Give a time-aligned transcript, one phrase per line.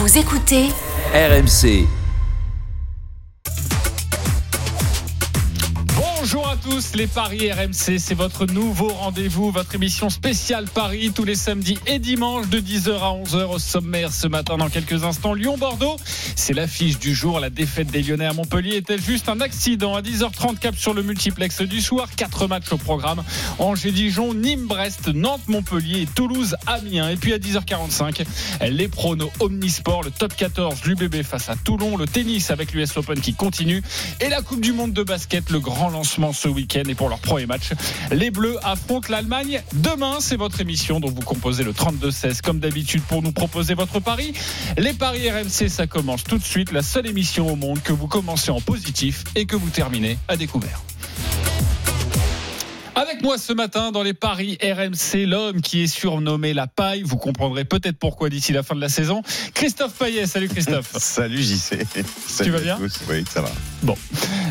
[0.00, 0.68] Vous écoutez
[1.12, 1.97] RMC.
[6.70, 11.78] Tous, les Paris RMC, c'est votre nouveau rendez-vous, votre émission spéciale Paris tous les samedis
[11.86, 15.32] et dimanches de 10h à 11h au sommaire ce matin dans quelques instants.
[15.32, 15.96] Lyon-Bordeaux,
[16.36, 17.40] c'est l'affiche du jour.
[17.40, 19.94] La défaite des Lyonnais à Montpellier est-elle juste un accident?
[19.94, 23.22] À 10h30 cap sur le multiplex du soir, quatre matchs au programme.
[23.58, 27.10] Angers-Dijon, Nîmes-Brest, Nantes-Montpellier et Toulouse-Amiens.
[27.10, 28.24] Et puis à 10h45,
[28.68, 33.20] les pronos Omnisport, le top 14, l'UBB face à Toulon, le tennis avec l'US Open
[33.20, 33.82] qui continue
[34.20, 37.18] et la Coupe du Monde de basket, le grand lancement ce week-end et pour leur
[37.20, 37.70] premier match.
[38.10, 39.62] Les Bleus affrontent l'Allemagne.
[39.74, 44.00] Demain, c'est votre émission dont vous composez le 32-16 comme d'habitude pour nous proposer votre
[44.00, 44.32] pari.
[44.76, 46.72] Les paris RMC, ça commence tout de suite.
[46.72, 50.36] La seule émission au monde que vous commencez en positif et que vous terminez à
[50.36, 50.80] découvert.
[52.98, 57.02] Avec moi ce matin dans les paris RMC, l'homme qui est surnommé la paille.
[57.04, 59.22] Vous comprendrez peut-être pourquoi d'ici la fin de la saison.
[59.54, 60.26] Christophe Paillet.
[60.26, 60.90] Salut Christophe.
[60.98, 61.78] Salut JC.
[62.42, 62.76] tu vas bien
[63.08, 63.52] Oui, ça va.
[63.84, 63.94] Bon.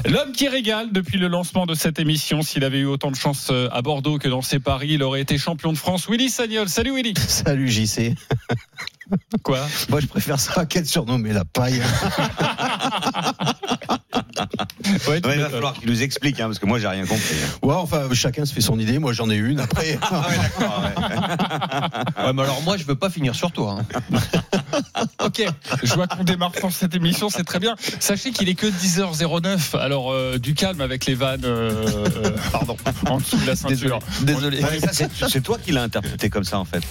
[0.06, 2.42] L'homme qui régale depuis le lancement de cette émission.
[2.42, 5.20] S'il avait eu autant de chance euh, à Bordeaux que dans ses paris, il aurait
[5.20, 6.08] été champion de France.
[6.09, 6.70] Willy Sagnol.
[6.70, 7.16] Salut Willy.
[7.28, 8.16] Salut JC.
[9.44, 9.59] Quoi?
[9.89, 11.82] Moi, je préfère ça qu'être surnommé la paille.
[15.08, 17.36] ouais, il va falloir qu'il nous explique, hein, parce que moi, j'ai rien compris.
[17.44, 17.67] Hein.
[17.67, 19.00] Ouais, enfin, chacun se fait son idée.
[19.00, 19.59] Moi, j'en ai une.
[19.59, 19.97] Après.
[20.02, 20.83] ah ouais, d'accord.
[20.83, 22.25] Ouais.
[22.25, 22.33] ouais.
[22.33, 23.80] mais alors, moi, je veux pas finir sur toi.
[23.80, 24.19] Hein.
[25.25, 25.44] ok,
[25.83, 27.75] je vois qu'on démarre pour cette émission, c'est très bien.
[27.99, 29.77] Sachez qu'il est que 10h09.
[29.77, 31.45] Alors, euh, du calme avec les vannes.
[31.45, 31.86] Euh,
[32.52, 32.77] pardon,
[33.08, 33.99] en dessous de la ceinture.
[34.21, 34.61] Désolé.
[34.61, 35.09] Désolé.
[35.30, 36.83] c'est toi qui l'as interprété comme ça, en fait.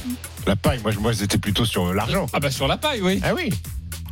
[0.47, 2.27] La paille, moi, moi c'était plutôt sur l'argent.
[2.33, 3.21] Ah bah sur la paille, oui.
[3.25, 3.51] Ah oui.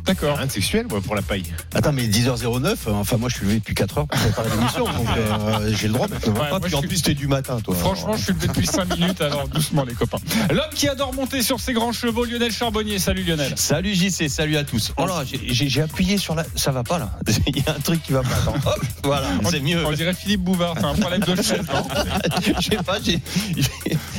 [0.05, 0.37] D'accord.
[0.37, 1.43] Rien de sexuel, moi, pour la paille.
[1.73, 5.07] Attends, mais 10h09, enfin, moi, je suis levé depuis 4 heures pour préparer l'émission, donc
[5.17, 6.33] euh, j'ai le droit maintenant.
[6.33, 7.75] Ouais, puis en plus, t'es du matin, toi.
[7.75, 8.17] Franchement, alors.
[8.17, 10.17] je suis levé depuis 5 minutes, alors doucement, les copains.
[10.49, 12.99] L'homme qui adore monter sur ses grands chevaux, Lionel Charbonnier.
[12.99, 13.53] Salut, Lionel.
[13.55, 14.93] Salut, JC, salut à tous.
[14.97, 16.45] Oh là, j'ai appuyé sur la.
[16.55, 17.11] Ça va pas, là.
[17.47, 18.35] Il y a un truc qui va pas.
[18.35, 18.55] Attends.
[18.65, 19.85] Hop, voilà, c'est mieux.
[19.85, 21.87] On dirait Philippe Bouvard, un problème de chaise, non
[22.59, 22.99] Je sais pas,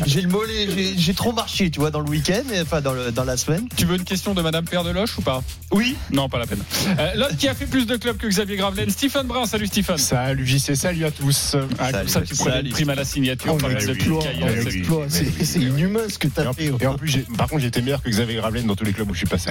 [0.07, 3.25] j'ai le mollet, j'ai trop marché, tu vois, dans le week-end, enfin, dans, le, dans
[3.25, 3.69] la semaine.
[3.77, 5.43] Tu veux une question de Madame Père de Loche ou pas?
[5.77, 5.95] Oui.
[6.11, 6.63] Non, pas la peine.
[6.99, 9.45] Euh, L'autre qui a fait plus de clubs que Xavier Gravelaine, Stephen Brun.
[9.45, 9.99] Salut Stephen.
[9.99, 11.55] Salut JC, salut à tous.
[11.79, 13.59] Ah, comme ça, tu prends une prime à la signature.
[13.63, 16.73] Oh, c'est inhumain ce que tu as fait.
[16.81, 19.13] Et en plus, par contre, j'étais meilleur que Xavier Gravelaine dans tous les clubs où
[19.13, 19.51] je suis passé.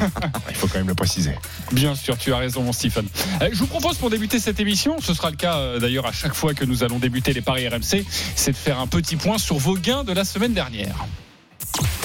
[0.48, 1.32] Il faut quand même le préciser.
[1.72, 3.06] Bien sûr, tu as raison, mon Stephen.
[3.42, 6.12] Euh, je vous propose pour débuter cette émission, ce sera le cas euh, d'ailleurs à
[6.12, 8.04] chaque fois que nous allons débuter les paris RMC,
[8.34, 10.96] c'est de faire un petit point sur vos gains de la semaine dernière.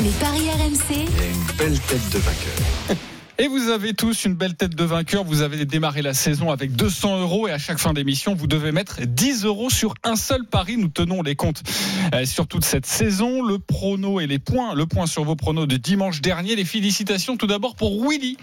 [0.02, 0.82] Les paris RMC.
[0.90, 2.98] Il y a une belle tête de vainqueur.
[3.42, 5.24] Et vous avez tous une belle tête de vainqueur.
[5.24, 8.72] Vous avez démarré la saison avec 200 euros et à chaque fin d'émission, vous devez
[8.72, 10.78] mettre 10 euros sur un seul pari.
[10.78, 11.64] Nous tenons les comptes
[12.14, 13.42] euh, sur toute cette saison.
[13.42, 14.76] Le prono et les points.
[14.76, 16.56] Le point sur vos pronos de dimanche dernier.
[16.56, 18.38] Les félicitations tout d'abord pour Willy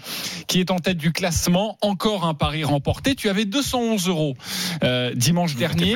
[0.47, 1.77] qui est en tête du classement.
[1.79, 3.15] Encore un pari remporté.
[3.15, 4.35] Tu avais 211 euros
[4.83, 5.95] euh, dimanche dernier.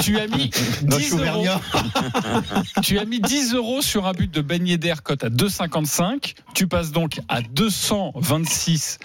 [0.00, 0.48] Tu as mis
[0.82, 1.44] 10 euros.
[2.82, 6.32] tu as mis 10 euros sur un but de Ben Yedder cote à 2,55.
[6.54, 8.98] Tu passes donc à 200 26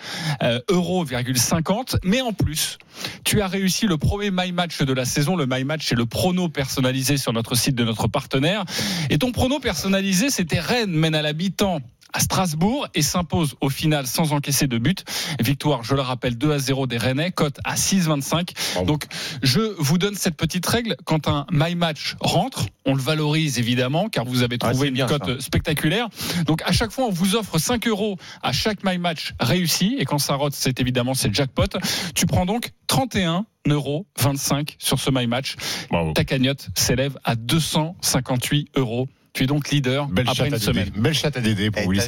[0.70, 1.98] euros, 50.
[2.04, 2.78] Mais en plus,
[3.24, 5.36] tu as réussi le premier My Match de la saison.
[5.36, 8.66] Le My Match, c'est le prono personnalisé sur notre site de notre partenaire.
[9.10, 11.80] Et ton prono personnalisé, c'était Rennes mène à l'habitant
[12.14, 15.04] à Strasbourg et s'impose au final sans encaisser de but.
[15.40, 18.86] Victoire, je le rappelle, 2 à 0 des Rennais, cote à 6,25.
[18.86, 19.06] Donc,
[19.42, 20.96] je vous donne cette petite règle.
[21.06, 25.06] Quand un My Match rentre, on le valorise évidemment, car vous avez trouvé ah, une
[25.06, 26.10] cote spectaculaire.
[26.46, 29.96] Donc, à chaque fois, on vous offre 5 euros à chaque My Match réussi.
[30.00, 31.78] Et quand ça rote, c'est évidemment, c'est jackpot.
[32.16, 35.56] Tu prends donc 31 euros 25 sur ce My Match.
[35.90, 36.14] Bravo.
[36.14, 39.08] Ta cagnotte s'élève à 258 euros.
[39.34, 40.90] Tu es donc leader Belle après une semaine.
[40.96, 42.02] Belle chatte à Dédé pour hey, Willy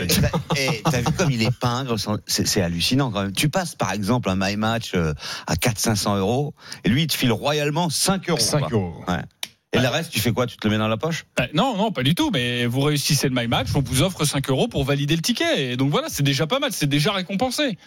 [0.57, 1.95] Et t'as vu comme il est pingre
[2.28, 3.34] C'est hallucinant quand même.
[3.34, 5.13] Tu passes par exemple un My Match euh,
[5.47, 8.39] à 400-500 euros et lui il te file royalement 5 euros.
[8.39, 8.94] 5 euros.
[9.07, 9.22] Ouais.
[9.75, 10.45] Et le reste, tu fais quoi?
[10.45, 11.25] Tu te le mets dans la poche?
[11.35, 12.29] Bah, Non, non, pas du tout.
[12.31, 15.72] Mais vous réussissez le My Match, on vous offre 5 euros pour valider le ticket.
[15.72, 17.77] Et donc voilà, c'est déjà pas mal, c'est déjà récompensé.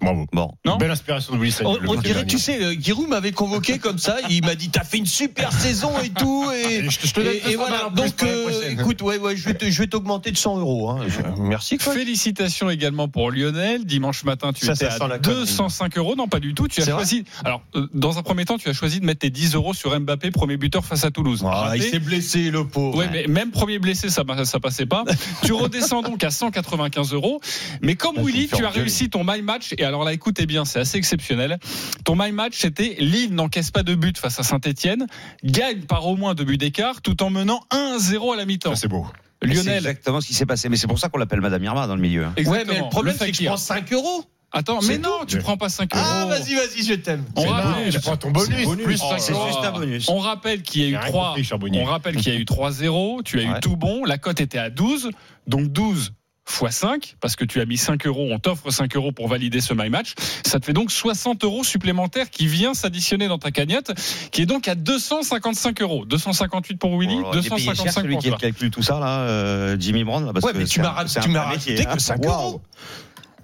[0.00, 0.26] Bravo.
[0.32, 0.50] Bon.
[0.64, 3.98] Non Belle inspiration de Willy On, on dirait, tu sais, euh, Giroud m'avait convoqué comme
[3.98, 4.16] ça.
[4.30, 6.50] Il m'a dit, t'as fait une super saison et tout.
[6.52, 7.90] Et, je, je te donne et, et voilà.
[7.94, 10.90] Donc, euh, écoute, ouais, ouais, je vais, je vais t'augmenter de 100 euros.
[10.90, 11.06] Hein.
[11.38, 11.78] Merci.
[11.78, 11.94] Quoi.
[11.94, 13.84] Félicitations également pour Lionel.
[13.84, 16.16] Dimanche matin, tu Ça, étais ça à la 205 euros.
[16.16, 16.68] Non, pas du tout.
[16.68, 17.24] Tu as choisi.
[17.44, 19.98] Alors, euh, dans un premier temps, tu as choisi de mettre tes 10 euros sur
[19.98, 21.44] Mbappé, premier buteur face à Toulouse.
[21.44, 22.96] Ah, il s'est blessé, le pauvre.
[22.96, 25.04] Ouais, mais même premier blessé, ça, ça passait pas.
[25.44, 27.40] tu redescends donc à 195 euros.
[27.82, 29.74] Mais comme Willy, tu as réussi ton my match.
[29.78, 31.58] Et alors là, écoutez bien, c'est assez exceptionnel.
[32.04, 35.06] Ton my match, c'était Lille n'encaisse pas de but face à Saint-Etienne,
[35.42, 38.70] gagne par au moins deux buts d'écart, tout en menant 1-0 à la mi-temps.
[38.76, 39.04] Ça, c'est beau.
[39.42, 39.76] C'est Lionel.
[39.78, 40.68] exactement ce qui s'est passé.
[40.68, 42.24] Mais c'est pour ça qu'on l'appelle Madame Irma dans le milieu.
[42.26, 42.34] hein.
[42.46, 44.24] Ouais, mais le problème, c'est que je prends 5 euros.
[44.52, 46.04] Attends, mais non, tu prends pas 5 euros.
[46.06, 47.24] Ah, vas-y, vas-y, je t'aime.
[47.36, 48.84] On C'est rappelle- non, tu prends ton bonus, bonus.
[48.84, 50.08] plus Oh 5 C'est là juste un bonus.
[50.08, 51.80] On rappelle qu'il y a eu J'ai rien 3 compris, Charbonnier.
[51.82, 54.58] On rappelle qu'il y a eu 3-0, tu as eu tout bon, la cote était
[54.58, 55.10] à 12,
[55.46, 56.12] donc 12
[56.50, 59.60] x 5, parce que tu as mis 5 euros, on t'offre 5 euros pour valider
[59.60, 60.14] ce My Match.
[60.44, 63.92] Ça te fait donc 60 euros supplémentaires qui vient s'additionner dans ta cagnotte,
[64.32, 66.04] qui est donc à 255 euros.
[66.04, 68.82] 258 pour Willy, Oh là, il est payé cher, 255 celui pour qui calcule tout
[68.82, 70.90] ça là, euh, Jimmy Brown là, parce Ouais, que mais tu m'as
[71.86, 71.94] hein.
[71.94, 72.32] que 5 Waouh.
[72.32, 72.60] euros.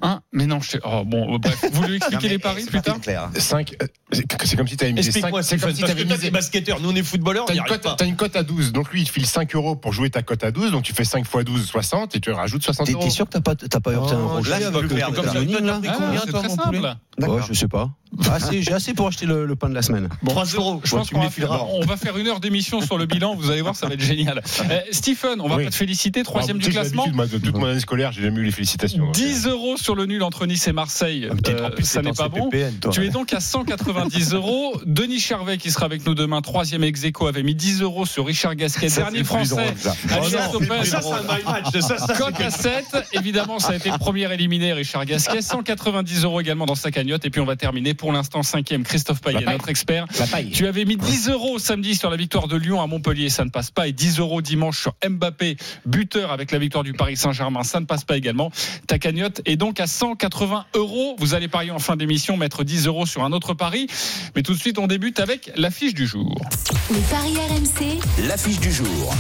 [0.02, 0.80] Hein mais non, je sais.
[0.84, 3.30] Oh, bon, bref, vous lui expliquez les paris plus tard clair.
[3.34, 3.74] 5,
[4.12, 5.16] c'est comme si tu avais misé 5.
[5.18, 6.30] Explique-moi, C'est Stephen, comme si tu parce avais que toi, t'es misé.
[6.30, 7.54] basketteur, nous on est footballeurs, on T'as
[8.04, 10.44] une, cote, à 12, donc lui il te file 5 euros pour jouer ta cote
[10.44, 13.02] à 12, donc tu fais 5 x 12, 60 et tu rajoutes 60 T'es euros.
[13.02, 15.88] t'es sûr que t'as pas, t'as pas heurté un Oh, rocher là, c'est comme Mais
[15.88, 16.80] Ah, combien, c'est toi, mon poulet
[17.18, 17.90] Ouais, je sais pas.
[18.30, 20.08] Assez- J'ai assez pour acheter le, le pain de la semaine.
[20.22, 20.80] Bon, 3 je- euros.
[20.84, 23.34] Je pense tu qu'on me va, faire une heure d'émission sur le bilan.
[23.34, 24.42] Vous allez voir, ça va être génial.
[24.70, 25.64] Euh, Stephen, on va Oui.
[25.64, 27.02] pas te féliciter, troisième Alors, du classement.
[27.04, 29.04] l'habitude, moi, de toute mon année scolaire, j'ai jamais eu les félicitations.
[29.06, 31.28] donc, 10 euros sur le nul entre Nice et Marseille.
[31.48, 32.50] Euh, ça n'est pas bon.
[32.90, 34.80] Tu es donc à 190 euros.
[34.84, 38.26] Denis Charvet, qui sera avec nous demain, troisième ex aequo, avait mis 10 euros sur
[38.26, 39.74] Richard Gasquet, Ça, dernier français.
[40.10, 40.24] à Oh
[42.18, 45.40] Cote à 7, évidemment, ça a été le premier éliminé, Richard Gasquet.
[45.40, 47.24] 190 euros également dans sa cagnotte.
[47.24, 49.54] Et puis, on va terminer pour l'instant cinquième, Christophe Payet, paille.
[49.54, 50.06] notre expert.
[50.52, 53.50] Tu avais mis 10 euros samedi sur la victoire de Lyon à Montpellier, ça ne
[53.50, 53.86] passe pas.
[53.86, 57.84] Et 10 euros dimanche sur Mbappé, buteur avec la victoire du Paris Saint-Germain, ça ne
[57.86, 58.50] passe pas également.
[58.88, 61.16] Ta cagnotte est donc à 180 euros.
[61.18, 63.86] Vous allez parier en fin d'émission, mettre 10 euros sur un autre pari.
[64.34, 66.34] Mais tout de suite, on débute avec l'affiche du jour.
[66.90, 69.14] Les paris RMC, L'affiche du jour.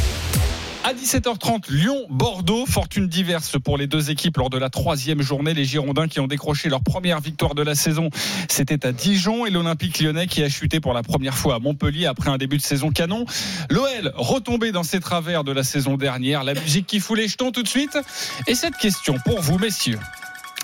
[0.86, 5.52] À 17h30, Lyon-Bordeaux, fortune diverse pour les deux équipes lors de la troisième journée.
[5.52, 8.08] Les Girondins qui ont décroché leur première victoire de la saison,
[8.48, 12.06] c'était à Dijon et l'Olympique lyonnais qui a chuté pour la première fois à Montpellier
[12.06, 13.26] après un début de saison canon.
[13.68, 16.44] L'OL retombé dans ses travers de la saison dernière.
[16.44, 17.98] La musique qui fout les jetons tout de suite.
[18.46, 19.98] Et cette question pour vous, messieurs.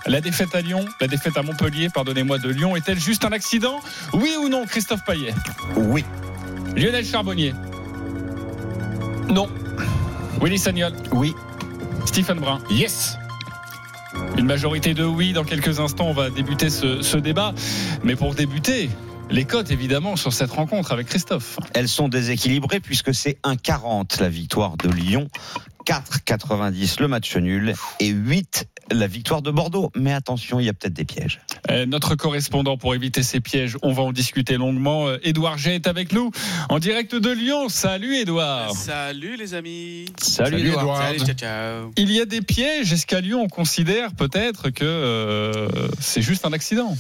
[0.06, 3.80] La défaite à Lyon, la défaite à Montpellier, pardonnez-moi, de Lyon, est-elle juste un accident?
[4.12, 5.34] Oui ou non, Christophe Payet?
[5.76, 6.04] Oui.
[6.76, 7.54] Lionel Charbonnier?
[9.28, 9.48] Non.
[10.40, 10.92] Willy Sagnol?
[11.12, 11.34] Oui.
[12.04, 12.60] Stephen Brun?
[12.68, 13.16] Yes
[14.36, 15.32] Une majorité de oui.
[15.32, 17.54] Dans quelques instants, on va débuter ce, ce débat.
[18.02, 18.90] Mais pour débuter,
[19.30, 21.58] les cotes évidemment sur cette rencontre avec Christophe.
[21.74, 25.28] Elles sont déséquilibrées puisque c'est 1,40 la victoire de Lyon,
[25.86, 29.90] 4,90 le match nul et 8 la victoire de Bordeaux.
[29.96, 31.40] Mais attention, il y a peut-être des pièges.
[31.70, 35.08] Euh, notre correspondant pour éviter ces pièges, on va en discuter longuement.
[35.08, 36.30] Euh, Édouard G est avec nous
[36.68, 37.68] en direct de Lyon.
[37.68, 38.72] Salut Édouard.
[38.72, 40.06] Salut les amis.
[40.20, 40.98] Salut, Salut, Édouard.
[41.02, 41.90] Salut, ciao, ciao.
[41.96, 42.92] Il y a des pièges.
[42.92, 45.68] Est-ce qu'à Lyon on considère peut-être que euh,
[46.00, 46.96] c'est juste un accident?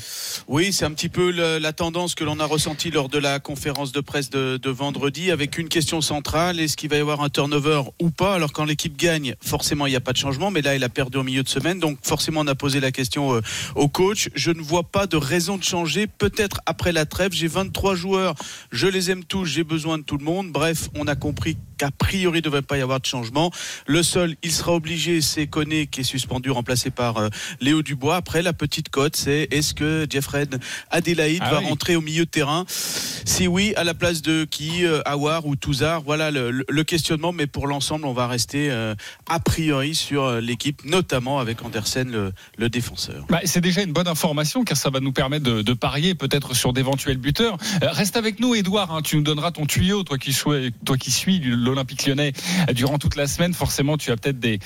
[0.48, 3.40] Oui, c'est un petit peu le- la tendance que l'on a ressentie lors de la
[3.40, 7.22] conférence de presse de, de vendredi avec une question centrale est-ce qu'il va y avoir
[7.22, 8.34] un turnover ou pas?
[8.34, 10.88] Alors quand l'équipe gagne, forcément il n'y a pas de changement, mais là elle a
[10.88, 13.40] perdu au milieu de semaine, donc forcément on a posé la question euh,
[13.74, 14.28] au coach.
[14.34, 16.06] Je ne vois pas de raison de changer.
[16.06, 18.34] Peut-être après la trêve, j'ai 23 joueurs,
[18.70, 20.50] je les aime tous, j'ai besoin de tout le monde.
[20.50, 23.50] Bref, on a compris qu'a priori il ne devrait pas y avoir de changement.
[23.86, 27.28] Le seul, il sera obligé, c'est Koné qui est suspendu, remplacé par euh,
[27.60, 28.16] Léo Dubois.
[28.16, 30.60] Après, la petite cote, c'est est-ce que Jeffred
[30.90, 31.66] Adélaïde Ah va oui.
[31.66, 32.64] rentrer au milieu de terrain?
[32.68, 36.02] Si oui, à la place de qui euh, Awar ou Touzard?
[36.02, 38.94] Voilà le, questionnement, mais pour l'ensemble, on va rester euh,
[39.28, 43.24] a priori sur l'équipe, notamment avec Andersen, le, défenseur.
[43.28, 46.72] Bah, c'est déjà une bonne information car ça va nous permettre de, parier peut-être sur
[46.72, 47.56] d'éventuels buteurs.
[47.82, 48.92] Euh, reste avec nous, Edouard.
[48.92, 50.36] hein, tu nous donneras ton tuyau, toi qui,
[50.84, 52.32] toi qui suis l'Olympique lyonnais
[52.68, 53.54] euh, durant toute la semaine.
[53.54, 54.58] Forcément, tu as peut-être des.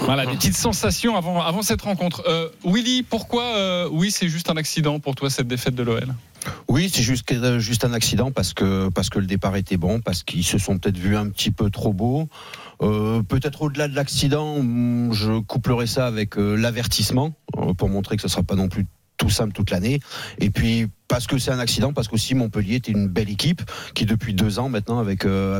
[0.00, 2.22] Voilà, des petites sensations avant, cette rencontre.
[2.28, 6.14] Euh, Willy, pourquoi oui, c'est juste un accident pour toi cette défaite de l'OL
[6.68, 10.78] Oui, c'est juste, un accident parce que, le départ était bon, parce qu'ils se sont
[10.78, 12.28] peut-être vus un petit peu trop beaux.
[12.82, 18.16] Euh, peut-être au-delà de l'accident, hum, je couplerai ça avec euh, l'avertissement euh, pour montrer
[18.16, 19.98] que ce sera pas non plus tout simple toute l'année.
[20.38, 23.62] Et puis parce que c'est un accident, parce qu'aussi Montpellier était une belle équipe
[23.94, 25.58] qui depuis deux ans maintenant avec euh,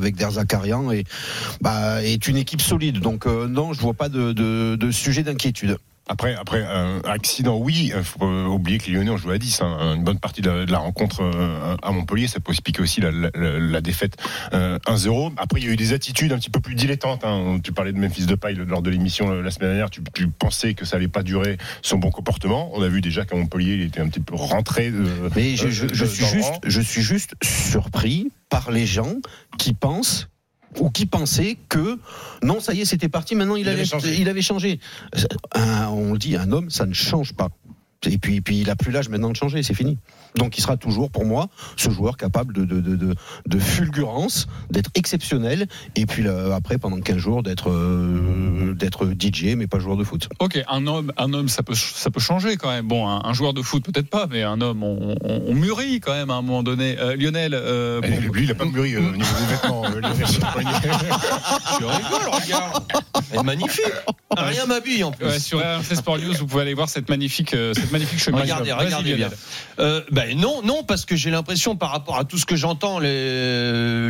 [1.61, 3.01] bah, est une équipe solide.
[3.01, 5.79] Donc non, je vois pas de sujet d'inquiétude.
[6.09, 7.93] Après, après un accident, oui.
[7.95, 9.61] Il faut pas oublier que les Lyonnais ont joué à 10.
[9.63, 9.95] hein.
[9.97, 13.01] Une bonne partie de la, de la rencontre euh, à Montpellier, ça peut expliquer aussi
[13.01, 14.17] la, la- la défaite
[14.55, 15.33] euh, 1-0.
[15.37, 17.25] Après, il y a eu des attitudes un petit peu plus dilettantes.
[17.25, 17.59] hein.
[17.63, 19.91] Tu parlais de Memphis Depay lors de l'émission euh, la semaine dernière.
[19.91, 22.71] Tu, tu pensais que ça allait pas durer son bon comportement.
[22.75, 24.91] On a vu déjà qu'à Montpellier, il était un petit peu rentré.
[24.91, 25.05] De,
[25.37, 29.15] Mais je, euh, je- de- je suis juste, je suis juste surpris par les gens
[29.59, 30.29] qui pensent
[30.79, 31.99] ou qui pensaient que
[32.43, 33.35] non, ça y est, c'était parti.
[33.35, 34.17] Maintenant, il, avait changé.
[34.21, 34.81] il avait changé.
[35.55, 37.49] Un- on le dit, un homme, ça ne change pas.
[38.07, 39.99] Et puis, puis il a plus l'âge maintenant de changer, c'est fini.
[40.37, 43.15] Donc il sera toujours, pour moi, ce joueur capable de, de, de, de,
[43.47, 45.67] de fulgurance, d'être exceptionnel,
[45.97, 50.05] et puis là, après, pendant 15 jours, d'être euh, d'être DJ, mais pas joueur de
[50.05, 50.29] foot.
[50.39, 52.87] Ok, un homme, un homme, ça peut, ça peut changer quand même.
[52.87, 56.01] Bon, un, un joueur de foot peut-être pas, mais un homme, on, on, on mûrit
[56.01, 56.97] quand même à un moment donné.
[56.99, 59.85] Euh, Lionel, euh, pour- Lui, il a pas mûri euh, au niveau des vêtements.
[59.85, 60.01] euh.
[60.21, 62.85] Je rigole, regarde.
[63.33, 63.85] Elle est magnifique.
[64.37, 65.27] Rien m'habille en plus.
[65.27, 68.41] Ouais, sur RMC Sport News, vous pouvez aller voir cette magnifique, euh, cette magnifique chemise.
[68.43, 69.31] Regardez, regardez Lionel.
[69.79, 69.85] bien.
[70.19, 73.09] Ben non, non, parce que j'ai l'impression par rapport à tout ce que j'entends là,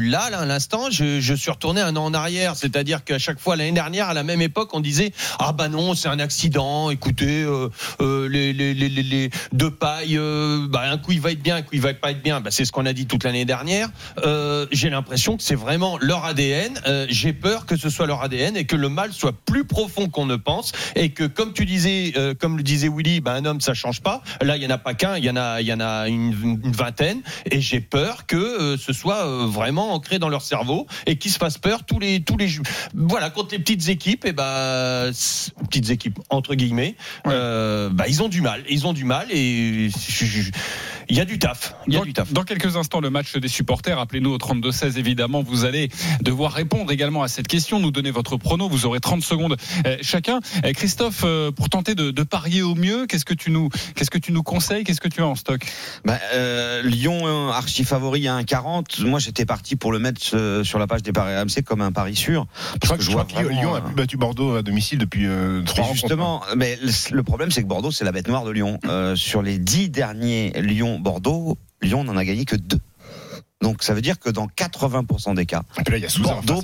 [0.01, 2.57] là, à l'instant, je, suis retourné un an en arrière.
[2.57, 5.95] C'est-à-dire qu'à chaque fois l'année dernière, à la même époque, on disait ah bah non,
[5.95, 6.89] c'est un accident.
[6.89, 7.69] Écoutez, euh,
[8.01, 11.57] euh, les, les, les, les, deux pailles, euh, bah, un coup il va être bien,
[11.57, 12.41] un coup il va pas être bien.
[12.41, 13.91] Bah, c'est ce qu'on a dit toute l'année dernière.
[14.25, 16.81] Euh, j'ai l'impression que c'est vraiment leur ADN.
[16.87, 20.09] Euh, j'ai peur que ce soit leur ADN et que le mal soit plus profond
[20.09, 23.61] qu'on ne pense et que comme tu disais, comme le disait Willy, bah, un homme
[23.61, 24.23] ça change pas.
[24.41, 25.98] Là, il y en a pas qu'un, il y en a, il y en a
[26.07, 30.43] une, une vingtaine et j'ai peur que euh, ce soit euh, vraiment ancré dans leur
[30.43, 32.49] cerveau et qu'ils se fassent peur tous les tous les
[32.95, 36.95] voilà contre les petites équipes et bah c- petites équipes entre guillemets,
[37.27, 40.51] euh, bah ils ont du mal, ils ont du mal et je- je-
[41.09, 42.33] il y a du taf, il y a Dans, du taf.
[42.33, 43.99] dans quelques instants, le match des supporters.
[43.99, 45.43] Appelez-nous au 32-16, évidemment.
[45.43, 45.89] Vous allez
[46.23, 48.69] devoir répondre également à cette question, nous donner votre prono.
[48.69, 50.41] Vous aurez 30 secondes euh, chacun.
[50.65, 54.11] Euh, Christophe, euh, pour tenter de, de parier au mieux, qu'est-ce que tu nous, qu'est-ce
[54.11, 55.61] que tu nous conseilles Qu'est-ce que tu as en stock?
[56.05, 59.05] Bah, euh, Lyon archi favori à 1,40.
[59.07, 61.93] Moi, j'étais parti pour le mettre euh, sur la page des paris RMC comme un
[61.93, 62.47] pari sûr.
[62.75, 64.99] Je crois que, je crois vois que Lyon- Lyon a plus battu Bordeaux à domicile
[64.99, 65.93] depuis euh, ans.
[65.93, 68.79] justement, mais le- le problème, c'est que Bordeaux, c'est la bête noire de Lyon.
[68.87, 70.98] Euh, sur les dix derniers Lyon-Bordeaux,
[71.81, 72.81] Lyon n'en a gagné que deux.
[73.61, 76.63] Donc ça veut dire que dans 80% des cas, là, il y a Bordeaux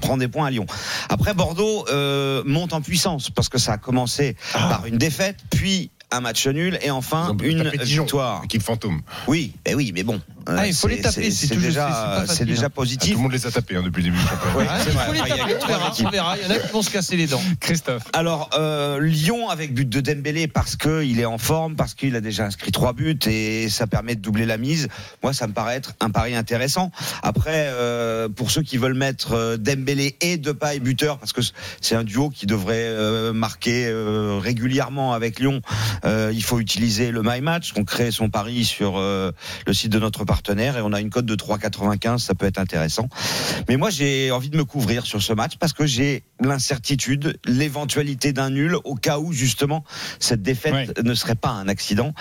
[0.00, 0.66] prend des points à Lyon.
[1.10, 5.90] Après, Bordeaux euh, monte en puissance parce que ça a commencé par une défaite, puis
[6.12, 8.42] un match nul et enfin une Dijon, victoire.
[8.44, 9.02] Équipe fantôme.
[9.26, 10.20] Oui, ben oui, mais bon.
[10.48, 12.46] euh, Ah, il faut les taper, c'est déjà, c'est hein.
[12.60, 13.14] Ah, tout positif.
[13.14, 14.22] le monde les a tapés hein, depuis le début
[14.68, 16.06] Ah, il faut les taper, on verra, équipes.
[16.06, 16.36] on verra.
[16.38, 17.40] Il y en a qui vont se casser les dents.
[17.60, 18.02] Christophe.
[18.12, 22.14] Alors euh, Lyon avec but de Dembélé parce que il est en forme, parce qu'il
[22.16, 24.88] a déjà inscrit trois buts et ça permet de doubler la mise.
[25.22, 26.90] Moi, ça me paraît être un pari intéressant.
[27.22, 31.40] Après, euh, pour ceux qui veulent mettre euh, Dembélé et Depay buteur, parce que
[31.80, 35.60] c'est un duo qui devrait euh, marquer euh, régulièrement avec Lyon,
[36.04, 37.72] il faut utiliser le My Match.
[37.76, 39.32] On crée son pari sur euh,
[39.66, 42.18] le site de notre partenaire et on a une cote de 3,95.
[42.18, 43.08] Ça peut être intéressant.
[43.68, 48.32] Mais moi, j'ai envie de me couvrir sur ce match parce que j'ai l'incertitude, l'éventualité
[48.32, 49.84] d'un nul au cas où justement
[50.18, 52.14] cette défaite ne serait pas un accident.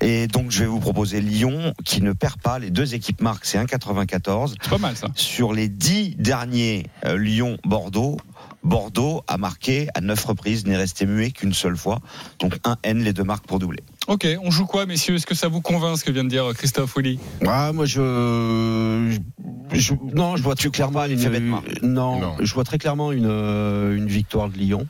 [0.00, 2.58] Et donc, je vais vous proposer Lyon qui ne perd pas.
[2.58, 4.54] Les deux équipes marquent, c'est 1,94.
[4.60, 5.08] C'est pas mal ça.
[5.14, 8.18] Sur les dix derniers euh, Lyon-Bordeaux,
[8.62, 12.00] Bordeaux a marqué à neuf reprises, n'est resté muet qu'une seule fois.
[12.38, 13.80] Donc un N, les deux marques pour doubler.
[14.08, 15.14] Ok, on joue quoi, messieurs?
[15.14, 19.16] Est-ce que ça vous convainc ce que vient de dire Christophe Willy Ah, moi, je,
[19.72, 22.36] je- non, je vois très clairement une, non, Non.
[22.40, 24.86] je vois très clairement une, euh, une victoire de Lyon,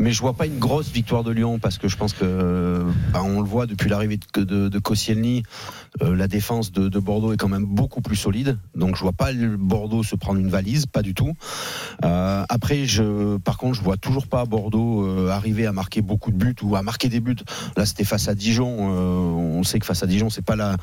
[0.00, 3.22] mais je vois pas une grosse victoire de Lyon parce que je pense que, bah,
[3.24, 7.32] on le voit depuis l'arrivée de, de, de Koscielny, euh, la défense de, de Bordeaux
[7.32, 10.48] est quand même beaucoup plus solide, donc je vois pas le Bordeaux se prendre une
[10.48, 11.32] valise, pas du tout.
[12.04, 16.30] Euh, après, je, par contre, je vois toujours pas Bordeaux euh, arriver à marquer beaucoup
[16.30, 17.36] de buts ou à marquer des buts.
[17.76, 18.76] Là, c'était face à Dijon.
[18.78, 20.76] euh, on sait que face à Dijon, c'est pas la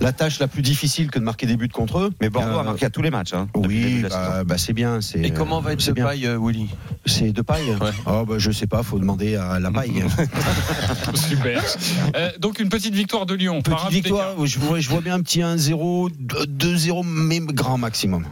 [0.00, 2.10] la tâche la plus difficile que de marquer des buts contre eux.
[2.20, 3.32] Mais Bordeaux Euh, a marqué à tous les matchs.
[3.32, 5.00] Hein, Oui, bah, bah, c'est bien.
[5.14, 6.68] Et comment va être euh, Willy?
[7.06, 7.70] C'est de paille?
[7.80, 7.90] Ouais.
[8.06, 10.04] Oh, bah, je sais pas, faut demander à la paille.
[11.14, 11.62] Super.
[12.16, 13.60] Euh, donc une petite victoire de Lyon.
[13.62, 14.10] par un Petite but
[14.44, 18.26] je vois, je vois bien un petit 1-0, 2-0, mais grand maximum.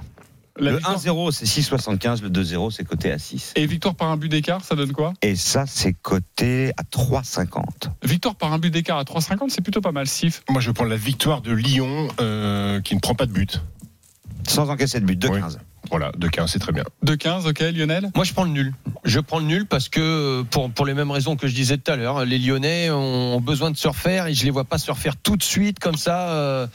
[0.56, 2.22] La Le victoire- 1-0, c'est 6,75.
[2.22, 3.52] Le 2-0, c'est coté à 6.
[3.56, 5.12] Et victoire par un but d'écart, ça donne quoi?
[5.20, 7.88] Et ça, c'est coté à 3,50.
[8.04, 10.44] Victoire par un but d'écart à 3,50, c'est plutôt pas mal, Sif.
[10.48, 13.62] Moi, je prends la victoire de Lyon euh, qui ne prend pas de but.
[14.46, 15.58] Sans encaisser de but, 2,15.
[15.90, 16.84] Voilà, de 15, c'est très bien.
[17.02, 18.10] De 15, ok, Lionel?
[18.14, 18.74] Moi, je prends le nul.
[19.04, 21.90] Je prends le nul parce que, pour, pour les mêmes raisons que je disais tout
[21.90, 24.90] à l'heure, les Lyonnais ont besoin de se refaire et je les vois pas se
[24.90, 26.66] refaire tout de suite comme ça euh,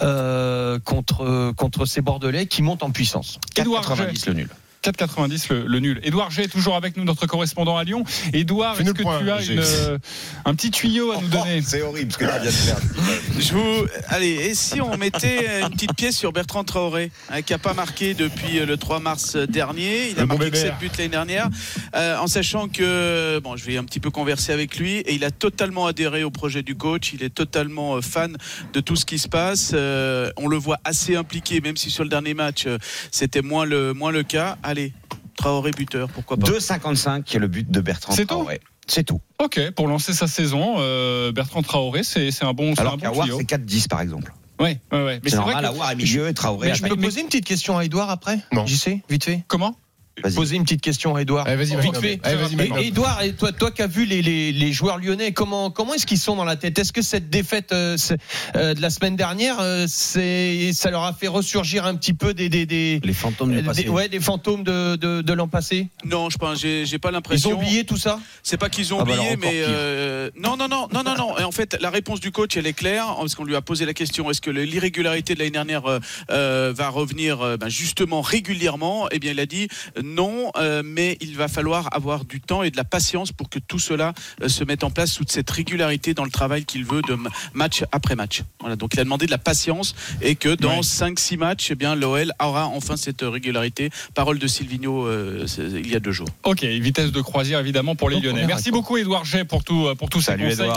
[0.00, 3.38] euh, contre, contre ces Bordelais qui montent en puissance.
[3.56, 4.48] Édouard 4,90 le nul.
[4.82, 6.00] 4,90 le, le nul.
[6.02, 8.04] Édouard G est toujours avec nous, notre correspondant à Lyon.
[8.32, 9.98] Édouard, est-ce que point, tu as une, euh,
[10.44, 12.78] un petit tuyau à nous donner C'est horrible ce que tu viens de faire.
[13.38, 13.86] Je vous...
[14.08, 17.74] Allez, et si on mettait une petite pièce sur Bertrand Traoré, hein, qui n'a pas
[17.74, 20.10] marqué depuis le 3 mars dernier?
[20.10, 20.58] Il a Le marqué que bébé.
[20.58, 21.48] 7 buts l'année dernière,
[21.94, 25.24] euh, en sachant que, bon, je vais un petit peu converser avec lui, et il
[25.24, 27.12] a totalement adhéré au projet du coach.
[27.12, 28.36] Il est totalement euh, fan
[28.72, 29.72] de tout ce qui se passe.
[29.74, 32.78] Euh, on le voit assez impliqué, même si sur le dernier match, euh,
[33.10, 34.58] c'était moins le, moins le cas.
[34.72, 34.94] Allez,
[35.36, 38.58] Traoré buteur, pourquoi pas 2,55 qui est le but de Bertrand C'est tout Traoré.
[38.86, 39.20] C'est tout.
[39.38, 42.96] Ok, pour lancer sa saison, euh, Bertrand Traoré, c'est c'est un bon, c'est un Alors
[42.96, 44.32] bon c'est 4-10 par exemple.
[44.58, 45.20] Ouais, ouais, ouais.
[45.22, 47.20] Mais C'est c'est vrai normal, que est milieu et Traoré Mais à je peux poser
[47.20, 48.64] une petite question à Edouard après Non.
[48.64, 49.44] J'y sais, vite fait.
[49.46, 49.76] comment?
[50.34, 51.46] Poser une petite question à Edouard.
[51.46, 52.20] Allez, vas-y, vite fait.
[52.22, 52.78] Allez, vas-y, Magnum.
[52.78, 55.94] Et- Edouard, et toi, toi qui as vu les, les, les joueurs lyonnais, comment, comment
[55.94, 56.78] est-ce qu'ils sont dans la tête?
[56.78, 57.96] Est-ce que cette défaite euh,
[58.54, 62.34] euh, de la semaine dernière, euh, c'est, ça leur a fait ressurgir un petit peu
[62.34, 63.88] des, des, des, Les fantômes du des- passé.
[63.88, 65.88] ouais, des fantômes de, de, de l'an passé?
[66.04, 67.50] Non, je pense, j'ai j'ai pas Ils l'impression.
[67.50, 68.20] ont oublié tout ça?
[68.42, 71.38] C'est pas qu'ils ont Ah bah oublié, mais euh, non, non, non, non, non, non.
[71.38, 73.86] Et en fait, la réponse du coach, elle est claire, parce qu'on lui a posé
[73.86, 75.82] la question est-ce que l'irrégularité de l'année dernière
[76.28, 79.08] va revenir ben, justement régulièrement?
[79.10, 79.68] Eh bien, il a dit
[80.02, 83.58] non, euh, mais il va falloir avoir du temps et de la patience pour que
[83.58, 87.02] tout cela euh, se mette en place, toute cette régularité dans le travail qu'il veut
[87.02, 87.16] de
[87.54, 88.42] match après match.
[88.60, 88.76] Voilà.
[88.76, 90.80] Donc, il a demandé de la patience et que dans Ouais.
[90.80, 93.90] 5-6 matchs, eh bien, l'OL aura enfin cette régularité.
[94.14, 96.28] Parole de Silvino euh, il y a deux jours.
[96.44, 98.46] Ok, vitesse de croisière évidemment pour les Donc, Lyonnais.
[98.46, 100.70] Merci beaucoup Edouard J pour tout pour tous ces Salut, conseils.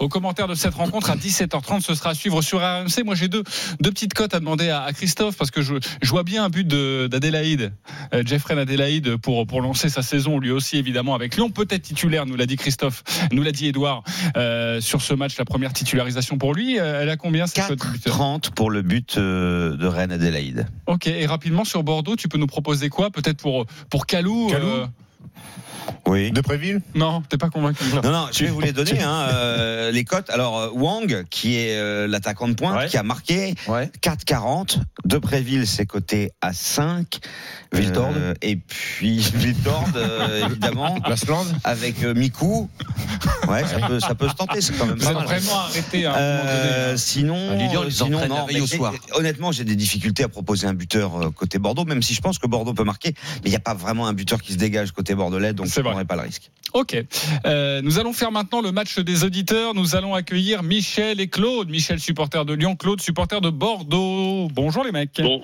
[0.00, 3.04] Aux commentaires de cette rencontre à 17h30, ce sera à suivre sur RMC.
[3.04, 3.42] Moi j'ai deux
[3.80, 6.48] deux petites cotes à demander à, à Christophe parce que je, je vois bien un
[6.48, 7.93] but de- d'Adélaïde, euh,
[8.24, 12.36] Jeffrey Adélaïde pour pour lancer sa saison lui aussi évidemment avec Lyon, peut-être titulaire, nous
[12.36, 14.02] l'a dit Christophe, nous l'a dit Edouard
[14.36, 16.78] euh, sur ce match, la première titularisation pour lui.
[16.78, 20.66] Euh, Elle a combien cette cote buteur 4-30 pour le but euh, de Rennes Adélaïde.
[20.86, 24.48] Ok, et rapidement sur Bordeaux, tu peux nous proposer quoi Peut-être pour pour Calou.
[24.48, 24.86] Calou euh,
[26.06, 26.30] Oui.
[26.30, 27.84] De Préville Non, t'es pas convaincu.
[28.02, 30.28] Non, non, je vais vous les donner, hein, euh, les cotes.
[30.30, 32.88] Alors, euh, Wang, qui est euh, l'attaquant de pointe, Ouais.
[32.88, 33.90] qui a marqué Ouais.
[34.02, 34.78] 4,40.
[35.04, 37.18] Depréville, c'est coté à 5.
[37.72, 38.12] Viltord.
[38.16, 40.96] Euh, et puis, Viltord, euh, évidemment,
[41.64, 42.68] avec euh, Mikou.
[43.48, 45.26] Ouais, ça peut, ça peut se tenter, c'est quand même Vous pas êtes mal.
[45.40, 46.50] vraiment arrêté à un moment donné.
[46.50, 46.96] Euh, hein.
[46.96, 47.54] sinon, À
[47.86, 48.94] ils sinon non, mais au soir.
[49.12, 52.46] honnêtement, j'ai des difficultés à proposer un buteur côté Bordeaux, même si je pense que
[52.46, 55.13] Bordeaux peut marquer, mais il n'y a pas vraiment un buteur qui se dégage côté
[55.14, 56.50] bordelais, donc je ne prendrai pas le risque.
[56.72, 56.96] Ok.
[57.46, 59.74] Euh, nous allons faire maintenant le match des auditeurs.
[59.74, 61.70] Nous allons accueillir Michel et Claude.
[61.70, 62.74] Michel, supporter de Lyon.
[62.74, 64.48] Claude, supporter de Bordeaux.
[64.52, 65.20] Bonjour les mecs.
[65.20, 65.40] Bon,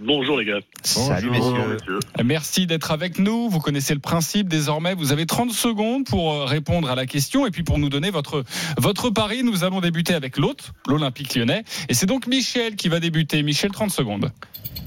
[0.00, 0.60] bonjour les gars.
[0.82, 1.74] Salut Bonjour messieurs.
[1.74, 2.00] messieurs.
[2.24, 3.48] Merci d'être avec nous.
[3.48, 4.94] Vous connaissez le principe désormais.
[4.94, 8.10] Vous avez 30 secondes pour euh, répondre à la question et puis pour nous donner
[8.10, 8.44] votre,
[8.78, 9.42] votre pari.
[9.42, 11.64] Nous allons débuter avec l'autre, l'Olympique lyonnais.
[11.88, 13.42] Et c'est donc Michel qui va débuter.
[13.42, 14.30] Michel, 30 secondes.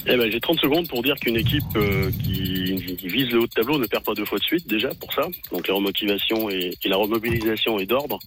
[0.09, 3.47] Eh ben, j'ai 30 secondes pour dire qu'une équipe euh, qui, qui vise le haut
[3.47, 5.23] de tableau ne perd pas deux fois de suite déjà pour ça.
[5.51, 8.17] Donc la remotivation et, et la remobilisation est d'ordre.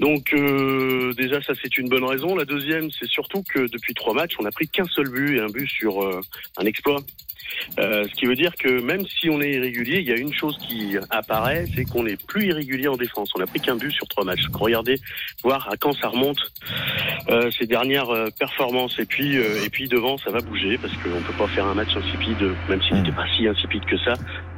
[0.00, 2.34] Donc euh, déjà ça c'est une bonne raison.
[2.34, 5.40] La deuxième c'est surtout que depuis trois matchs on n'a pris qu'un seul but et
[5.40, 6.20] un but sur euh,
[6.56, 7.02] un exploit.
[7.78, 10.32] Euh, ce qui veut dire que même si on est irrégulier, il y a une
[10.32, 13.30] chose qui apparaît, c'est qu'on est plus irrégulier en défense.
[13.34, 14.44] On n'a pris qu'un but sur trois matchs.
[14.52, 14.96] Regardez,
[15.42, 16.38] voir à quand ça remonte
[17.28, 18.98] euh, ces dernières euh, performances.
[18.98, 21.74] Et puis, euh, et puis devant, ça va bouger parce qu'on peut pas faire un
[21.74, 24.14] match insipide, même s'il n'était pas si insipide que ça,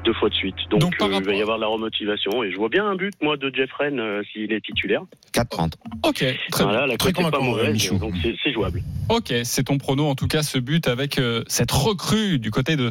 [0.06, 0.56] deux fois de suite.
[0.70, 2.42] Donc, il va y avoir de la remotivation.
[2.44, 5.02] Et je vois bien un but, moi, de Jeff Rennes euh, s'il est titulaire.
[5.34, 5.72] 4-30.
[6.04, 6.38] Ok, très bien.
[6.60, 8.82] Voilà, la Très cote n'est pas mauvaise, donc c'est c'est jouable.
[9.08, 12.75] Ok, c'est ton prono en tout cas ce but avec euh, cette recrue du côté
[12.76, 12.90] de,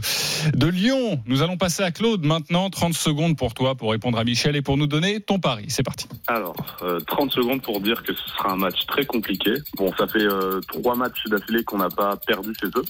[0.54, 1.22] de Lyon.
[1.26, 4.62] Nous allons passer à Claude maintenant, 30 secondes pour toi pour répondre à Michel et
[4.62, 5.66] pour nous donner ton pari.
[5.70, 6.08] C'est parti.
[6.28, 9.54] Alors, euh, 30 secondes pour dire que ce sera un match très compliqué.
[9.78, 12.86] Bon, ça fait euh, trois matchs d'affilée qu'on n'a pas perdu chez eux.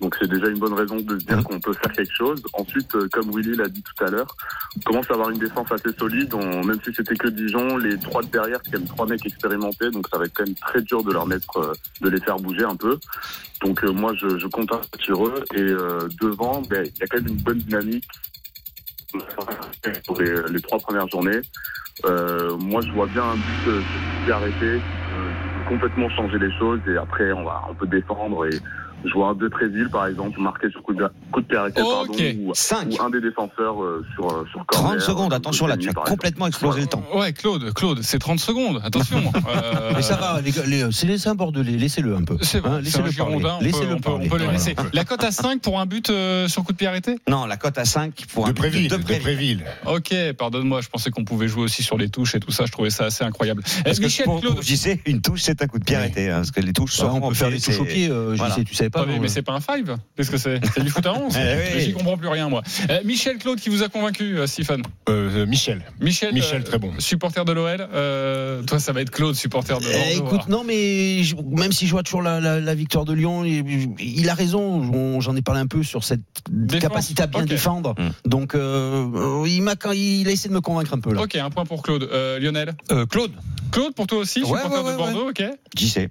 [0.00, 2.42] Donc c'est déjà une bonne raison de se dire qu'on peut faire quelque chose.
[2.52, 4.36] Ensuite, euh, comme Willy l'a dit tout à l'heure,
[4.76, 6.32] on commence à avoir une défense assez solide.
[6.34, 9.24] On- même si c'était que Dijon, les trois de derrière, c'est quand même trois mecs
[9.24, 9.90] expérimentés.
[9.90, 12.36] Donc ça va être quand même très dur de leur mettre, euh, de les faire
[12.36, 12.98] bouger un peu.
[13.64, 15.44] Donc euh, moi, je, je compte sur eux.
[15.54, 16.08] Et euh,
[16.68, 18.04] ben, il y a quand même une bonne dynamique
[20.06, 21.40] pour les, trois premières journées.
[22.04, 23.80] Euh, moi, je vois bien un but euh,
[24.30, 24.80] peut
[25.68, 26.80] complètement changer les choses.
[26.86, 28.46] Et après, on, va, on peut défendre.
[28.46, 28.60] Et
[29.04, 31.80] je vois un de Tréville, par exemple, marqué sur coup de, coup de pied arrêté,
[31.80, 32.22] pardon, Ok.
[32.40, 32.88] ou, 5.
[32.90, 34.90] ou un des défenseurs euh, sur, euh, sur corner.
[34.92, 37.02] 30 secondes, euh, attention là, tu as complètement explosé le temps.
[37.14, 38.80] Ouais, Claude, Claude, c'est 30 secondes.
[38.84, 39.32] Attention.
[39.48, 42.36] Euh, Mais ça va, les gars, les- c'est laissez un bordelais, laissez-le un peu.
[42.42, 43.12] C'est vrai, Hein, un laissez-le parler.
[43.14, 44.28] Girondin, on peut, Laissez-le on peut- on parler.
[44.28, 44.58] peut le Voilà.
[44.58, 44.76] laisser.
[44.92, 47.16] La cote à 5 pour un but euh, sur coup de pied arrêté?
[47.28, 48.88] Non, la cote à 5 pour un De but Préville.
[48.90, 49.22] de De Préville.
[49.22, 49.64] Préville.
[49.86, 52.72] Ok, pardonne-moi, je pensais qu'on pouvait jouer aussi sur les touches et tout ça, je
[52.72, 53.62] trouvais ça assez incroyable.
[53.84, 56.28] Parce que Michel, Claude, pour JC, une touche, c'est un coup de pied arrêté.
[56.30, 58.38] hein, parce que les touches sont on peut faire des touches au pied, euh, j'y
[58.38, 58.54] Voilà.
[58.54, 59.20] sais, tu savais pas.
[59.20, 59.84] Mais c'est pas un 5
[60.16, 60.60] Qu'est-ce que c'est?
[60.74, 61.80] C'est du foot à 11 Eh oui.
[61.84, 62.62] J'y comprends plus rien, moi.
[62.90, 65.82] Euh, Michel Claude qui vous a convaincu, euh, Stephen Euh, Michel.
[66.00, 66.92] Michel, Michel, euh, très bon.
[66.98, 67.88] supporter de l'OL.
[67.92, 70.36] euh, toi, ça va être Claude, supporter de Eh, Bordeaux.
[70.36, 73.44] écoute, non, mais je- même si je vois toujours la, la- la victoire de Lyon,
[73.44, 74.60] il, il a raison.
[74.92, 76.20] On- J'en ai parlé un peu sur cette
[76.50, 76.80] Défense.
[76.82, 77.94] capacité à bien défendre.
[77.98, 78.28] Mm.
[78.28, 81.22] Donc, euh, il m'a quand il a essayé de me convaincre un peu là.
[81.22, 82.08] Ok, un point pour Claude.
[82.12, 83.32] Euh, Lionel Euh, Claude
[83.70, 85.42] Claude, pour toi aussi, Ouais, supporter ouais, de ouais, Bordeaux, ok
[85.76, 86.08] JC.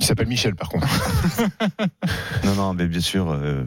[0.00, 0.86] Il s'appelle Michel, par contre.
[2.44, 3.30] Non, non, mais bien sûr.
[3.30, 3.64] euh,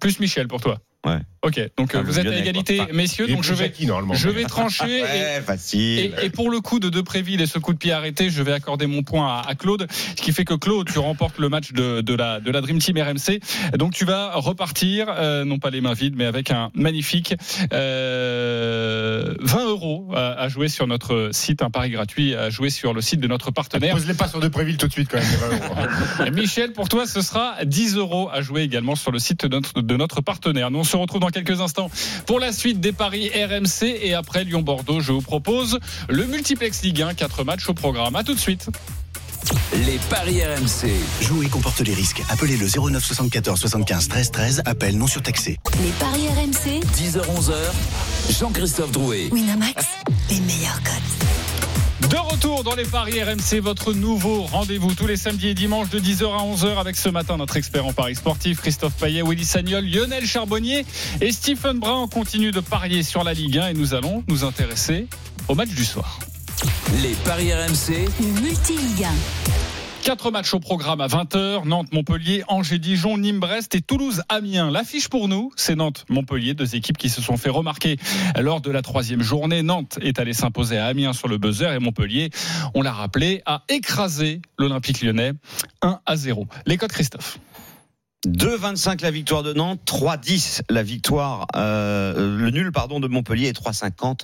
[0.00, 0.78] Plus Michel pour toi.
[1.06, 1.18] Ouais.
[1.42, 2.88] Ok, donc euh, Ah, vous êtes à égalité, quoi.
[2.92, 3.28] messieurs.
[3.28, 4.14] Donc je vais, Jackie, normalement.
[4.14, 4.84] je vais trancher.
[4.98, 5.98] et- Ouais, facile.
[6.20, 8.50] Et, et pour le coup de Depréville et ce coup de pied arrêté, je vais
[8.52, 11.72] accorder mon point à, à Claude, ce qui fait que Claude, tu remportes le match
[11.72, 13.38] de, de la, de la Dream Team RMC.
[13.78, 17.34] Donc tu vas repartir, euh, non pas les mains vides, mais avec un magnifique
[17.72, 22.92] euh, 20 euros à, à jouer sur notre site, un pari gratuit à jouer sur
[22.92, 23.94] le site de notre partenaire.
[23.94, 25.26] Pose-les pas sur Depréville tout de suite quand même.
[25.50, 25.66] les 20
[26.26, 26.30] euros.
[26.34, 29.80] Michel, pour toi, ce sera 10 euros à jouer également sur le site de notre,
[29.80, 30.70] de notre partenaire.
[30.70, 31.90] Nous, on se retrouve dans quelques instants
[32.26, 35.78] pour la suite des paris RMC et après Lyon-Bordeaux, je vous propose
[36.08, 38.16] le multiplex Ligue 1, 4 matchs au programme.
[38.16, 38.68] À tout de suite.
[39.74, 40.90] Les paris RMC.
[41.20, 42.22] Jouer comporte les risques.
[42.30, 44.62] Appelez le 09 74 75 13 13.
[44.64, 45.58] Appel non surtaxé.
[45.82, 46.80] Les paris RMC.
[46.96, 49.28] 10h-11h, Jean-Christophe Drouet.
[49.30, 49.84] Winamax,
[50.30, 51.45] les meilleurs codes.
[52.10, 55.98] De retour dans les paris RMC, votre nouveau rendez-vous tous les samedis et dimanches de
[55.98, 59.84] 10h à 11h avec ce matin notre expert en paris sportif Christophe Payet, Willy Sagnol,
[59.84, 60.86] Lionel Charbonnier
[61.20, 62.02] et Stephen Brun.
[62.02, 65.08] On continue de parier sur la Ligue 1 et nous allons nous intéresser
[65.48, 66.20] au match du soir.
[67.02, 69.75] Les paris RMC, Le multi-Ligue 1.
[70.06, 74.70] Quatre matchs au programme à 20h, Nantes, Montpellier, Angers, Dijon, Nîmes, Brest et Toulouse, Amiens.
[74.70, 77.96] L'affiche pour nous, c'est Nantes, Montpellier, deux équipes qui se sont fait remarquer
[78.38, 79.64] lors de la troisième journée.
[79.64, 82.30] Nantes est allé s'imposer à Amiens sur le buzzer et Montpellier,
[82.74, 85.32] on l'a rappelé, a écrasé l'Olympique lyonnais
[85.82, 86.46] 1 à 0.
[86.66, 87.40] Les codes Christophe.
[88.26, 93.52] 2,25 la victoire de Nantes, 3,10 la victoire, euh, le nul pardon de Montpellier et
[93.52, 94.22] 3,50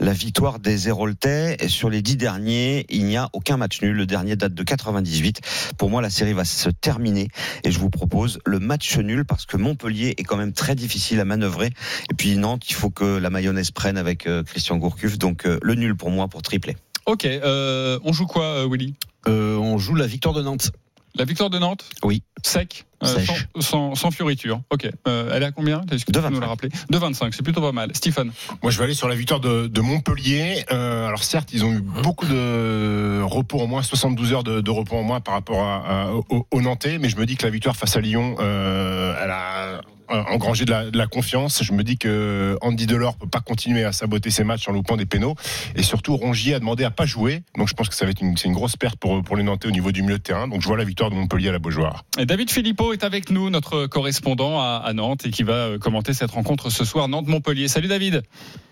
[0.00, 1.56] la victoire des Héroltais.
[1.60, 3.94] Et Sur les dix derniers, il n'y a aucun match nul.
[3.94, 5.40] Le dernier date de 98.
[5.78, 7.28] Pour moi, la série va se terminer
[7.62, 11.20] et je vous propose le match nul parce que Montpellier est quand même très difficile
[11.20, 11.70] à manœuvrer.
[12.10, 15.18] Et puis Nantes, il faut que la mayonnaise prenne avec euh, Christian Gourcuff.
[15.18, 16.76] Donc euh, le nul pour moi pour tripler.
[17.06, 18.96] Ok, euh, on joue quoi, Willy?
[19.28, 20.72] Euh, on joue la victoire de Nantes.
[21.18, 22.22] La victoire de Nantes Oui.
[22.42, 23.46] Sec, euh, Sèche.
[23.56, 24.60] sans, sans, sans fioriture.
[24.70, 27.60] Ok, euh, elle est à combien Est-ce que nous la rappeler De 25, c'est plutôt
[27.60, 27.90] pas mal.
[27.94, 28.30] Stephen
[28.62, 30.64] Moi, je vais aller sur la victoire de, de Montpellier.
[30.70, 34.70] Euh, alors certes, ils ont eu beaucoup de repos en moins, 72 heures de, de
[34.70, 37.44] repos en moins par rapport à, à- au, au Nantais, mais je me dis que
[37.44, 41.62] la victoire face à Lyon, euh, elle a euh, engrangé de la, de la confiance.
[41.62, 44.96] Je me dis que Andy Delors peut pas continuer à saboter ses matchs en loupant
[44.96, 45.34] des pénaux,
[45.74, 47.42] et surtout Rongier a demandé à pas jouer.
[47.56, 49.42] Donc je pense que ça va être une, c'est une grosse perte pour pour les
[49.42, 50.48] Nantais au niveau du milieu de terrain.
[50.48, 52.04] Donc je vois la victoire de Montpellier à la Beaujoire.
[52.18, 55.78] Et David Philippot est avec nous, notre correspondant à, à Nantes, et qui va euh,
[55.78, 57.68] commenter cette rencontre ce soir, Nantes-Montpellier.
[57.68, 58.22] Salut David.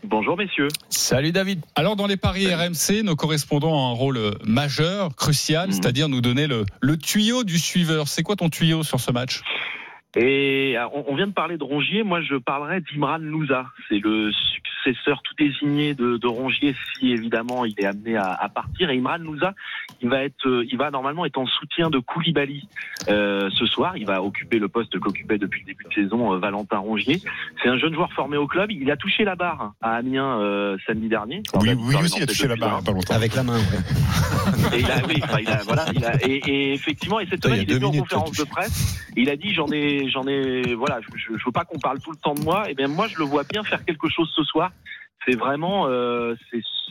[0.05, 0.69] Bonjour messieurs.
[0.89, 1.61] Salut David.
[1.75, 6.21] Alors dans les paris RMC, nos correspondants ont un rôle euh, majeur, crucial, c'est-à-dire nous
[6.21, 8.09] donner le, le tuyau du suiveur.
[8.09, 9.43] C'est quoi ton tuyau sur ce match?
[10.17, 13.67] Et euh, on on vient de parler de Rongier, moi je parlerai d'Imran Louza.
[13.89, 18.49] C'est le successeur tout désigné de, de Rongier si évidemment il est amené à, à
[18.49, 18.91] partir.
[18.91, 19.55] Et Imran Louza,
[20.03, 22.69] il va être, euh, il va normalement être en soutien de Koulibaly
[23.09, 23.97] euh, ce soir.
[23.97, 27.21] Il va occuper le poste qu'occupait depuis le début de saison euh, Valentin Rongier.
[27.63, 28.71] C'est un jeune joueur formé au club.
[28.71, 31.43] Il a touché la barre à Amiens euh, samedi dernier.
[31.55, 33.15] Oui, oui, victoire aussi, il a touché la barre pas longtemps.
[33.15, 34.77] Avec la main, ouais.
[34.77, 37.45] Et il a, oui, enfin, il a, voilà, il a, et, et effectivement, et cette
[37.45, 39.09] il semaine, il était en conférence de presse.
[39.17, 42.01] il a dit, j'en ai, j'en ai, voilà, je, je, je veux pas qu'on parle
[42.01, 42.69] tout le temps de moi.
[42.71, 44.71] Et bien, moi, je le vois bien faire quelque chose ce soir.
[45.27, 46.35] C'est vraiment, euh,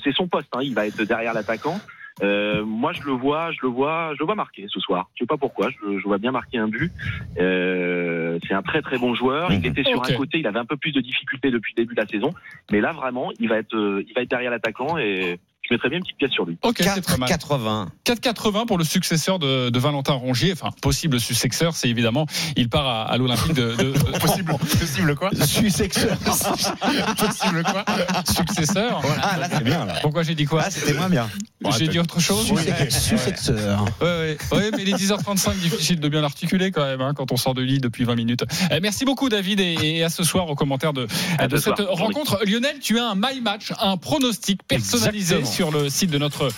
[0.04, 0.50] c'est son poste.
[0.56, 0.62] Hein.
[0.64, 1.80] Il va être derrière l'attaquant.
[2.22, 5.10] Euh, moi, je le vois, je le vois, je le vois marquer ce soir.
[5.16, 5.70] Je sais pas pourquoi.
[5.72, 6.92] Je, le- je vois bien marquer un but.
[7.40, 9.52] Euh, c'est un très très bon joueur.
[9.52, 11.96] Il était sur un côté, il avait un peu plus de difficultés depuis le début
[11.96, 12.34] de la saison,
[12.72, 15.98] mais là vraiment, il va être, il va être derrière l'attaquant et je mettrais bien
[16.00, 16.58] une petite pièce sur lui.
[16.62, 17.30] Ok, c'est très mal.
[17.30, 17.88] 4,80.
[18.06, 20.52] 4,80 pour le successeur de, de Valentin Rongier.
[20.52, 22.26] Enfin, possible successeur, c'est évidemment,
[22.58, 23.74] il part à, à l'Olympique de,
[24.20, 26.18] Possible, possible quoi Successeur.
[27.18, 27.86] Possible quoi
[28.26, 29.02] successeur.
[29.22, 29.96] Ah là c'est bien là.
[30.02, 31.30] Pourquoi j'ai dit quoi Ah c'était moins bien.
[31.78, 32.54] J'ai dit autre chose
[32.90, 33.86] Successeur.
[34.02, 34.38] Ouais, ouais.
[34.52, 37.62] ouais, mais les 10h35, difficile de bien l'articuler quand même, hein, quand on sort de
[37.62, 38.44] lit depuis 20 minutes.
[38.72, 41.78] Euh, merci beaucoup, David, et, et à ce soir au commentaire de, de ce cette
[41.78, 41.90] soir.
[41.92, 42.40] rencontre.
[42.46, 45.53] Lionel, tu as un My Match, un pronostic personnalisé Exactement.
[45.54, 46.50] Sur le site de notre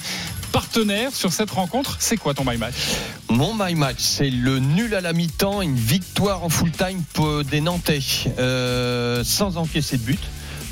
[0.53, 1.97] partenaire sur cette rencontre.
[1.99, 2.75] C'est quoi ton My Match?
[3.27, 7.03] Mon my match, c'est le nul à la mi-temps, une victoire en full time
[7.51, 7.99] des Nantais,
[8.39, 10.21] euh, sans encaisser de but.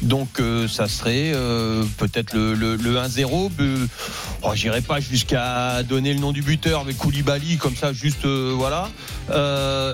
[0.04, 3.52] Donc euh, ça serait euh, peut-être le, le, le 1-0.
[3.60, 3.88] Euh,
[4.54, 8.90] J'irai pas jusqu'à donner le nom du buteur, mais Koulibaly comme ça, juste voilà.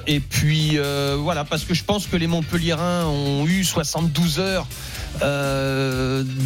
[0.08, 0.78] Et puis
[1.18, 4.68] voilà, parce que je pense que les Montpelliérains ont eu 72 heures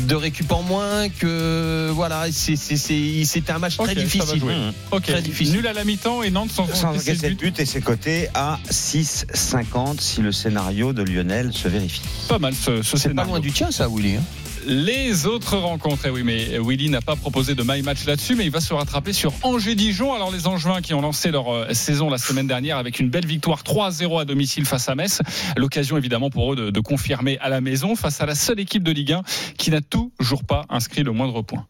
[0.07, 1.09] de récup en moins.
[1.09, 4.39] Que voilà, c'est- c'est- c'est- c'était un match très difficile.
[4.39, 4.55] jouer.
[4.91, 5.55] Ok, Très difficile.
[5.55, 7.45] nul à la mi-temps et Nantes sans, Sans encaisser encaisser de de but.
[7.55, 12.01] but et c'est coté à 6,50 si le scénario de Lionel se vérifie.
[12.27, 14.15] Pas mal ce, ce C'est pas loin du tien, ça, Willy.
[14.17, 14.23] hein
[14.65, 18.45] Les autres rencontres, eh oui, mais Willy n'a pas proposé de my match là-dessus, mais
[18.45, 20.13] il va se rattraper sur Angers-Dijon.
[20.13, 23.25] Alors les Angevins qui ont lancé leur euh, saison la semaine dernière avec une belle
[23.25, 25.21] victoire 3-0 à domicile face à Metz.
[25.57, 28.91] L'occasion évidemment pour eux de, confirmer à la maison face à la seule équipe de
[28.91, 29.21] Ligue 1
[29.57, 31.65] qui n'a toujours pas inscrit le moindre point.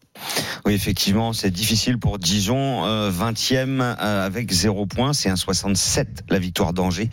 [0.64, 2.84] Oui, effectivement, c'est difficile pour Dijon.
[2.86, 5.12] Euh, 20e euh, avec 0 points.
[5.12, 7.10] C'est un 67 la victoire d'Angers.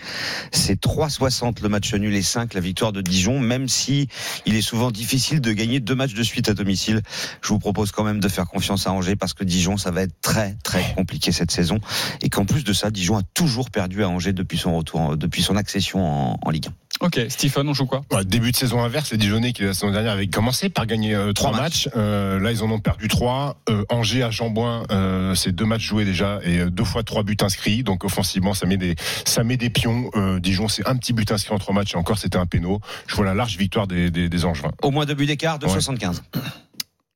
[0.51, 4.07] C'est 3,60 le match nul et 5 la victoire de Dijon, même si
[4.45, 7.01] il est souvent difficile de gagner deux matchs de suite à domicile.
[7.41, 10.01] Je vous propose quand même de faire confiance à Angers parce que Dijon, ça va
[10.01, 11.79] être très très compliqué cette saison.
[12.21, 15.41] Et qu'en plus de ça, Dijon a toujours perdu à Angers depuis son retour, depuis
[15.41, 16.71] son accession en, en Ligue 1.
[17.01, 19.91] Ok, Stephen, on joue quoi Ouais, Début de saison inverse, les Dijonais qui la saison
[19.91, 21.89] dernière avaient commencé par gagner euh, trois Trois matchs.
[21.95, 23.57] Euh, là, ils en ont perdu trois.
[23.69, 27.23] Euh, Angers à Chamboin, euh, c'est deux matchs joués déjà et euh, deux fois trois
[27.23, 27.81] buts inscrits.
[27.83, 30.11] Donc offensivement, ça met des ça met des pions.
[30.15, 32.79] Euh, Dijon, c'est un petit but inscrit en trois matchs et encore c'était un péno.
[33.07, 34.71] Je vois la large victoire des, des, des Angevins.
[34.83, 35.71] Au moins deux buts d'écart, de Ouais.
[35.73, 36.21] 75.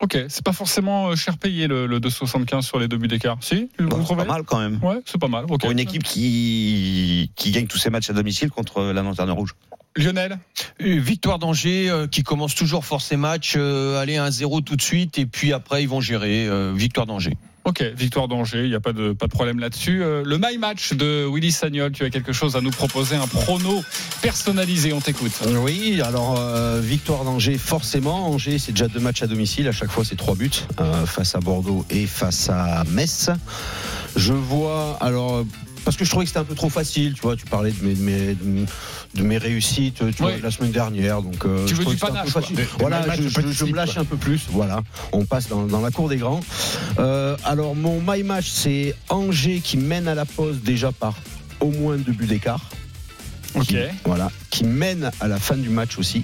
[0.01, 3.37] Ok, c'est pas forcément euh, cher payé le, le 2,75 sur les deux buts d'écart.
[3.41, 4.79] Si Bon, c'est pas mal quand même.
[4.83, 5.45] Ouais, c'est pas mal.
[5.45, 9.55] Pour une équipe qui, qui gagne tous ses matchs à domicile contre la Lanterne Rouge.
[9.95, 10.37] Lionel
[10.81, 14.81] Euh, Victoire d'Angers euh, qui commence toujours fort ses matchs, euh, aller 1-0 tout de
[14.81, 16.45] suite et puis après ils vont gérer.
[16.47, 17.37] euh, victoire d'Angers.
[17.65, 20.03] Ok, victoire d'Angers, il n'y a pas de, pas de problème là-dessus.
[20.03, 23.25] Euh, le My Match de Willy Sagnol, tu as quelque chose à nous proposer, un
[23.25, 23.83] prono
[24.21, 25.31] personnalisé, on t'écoute.
[25.47, 28.27] Oui, alors euh, victoire d'Angers, forcément.
[28.27, 29.67] Angers, c'est déjà deux matchs à domicile.
[29.67, 30.51] À chaque fois, c'est trois buts
[31.07, 33.31] face à Bordeaux et face à Metz.
[34.15, 35.43] Je vois, alors.
[35.85, 37.35] Parce que je trouvais que c'était un peu trop facile, tu vois.
[37.35, 38.65] Tu parlais de mes, de mes,
[39.13, 40.41] de mes réussites, tu vois, Oui.
[40.41, 41.21] la semaine dernière.
[41.21, 42.27] Donc, euh, Tu je veux du panache,
[42.79, 44.01] Voilà, je, me lâche quoi.
[44.01, 44.41] un peu plus.
[44.49, 46.41] Voilà, on passe dans, dans la cour des grands.
[46.99, 51.13] Euh, alors, mon my match, c'est Angers qui mène à la pause déjà par
[51.61, 52.69] au moins deux buts d'écart
[53.53, 53.67] Ok.
[53.67, 56.23] qui, voilà, qui mène à la fin du match aussi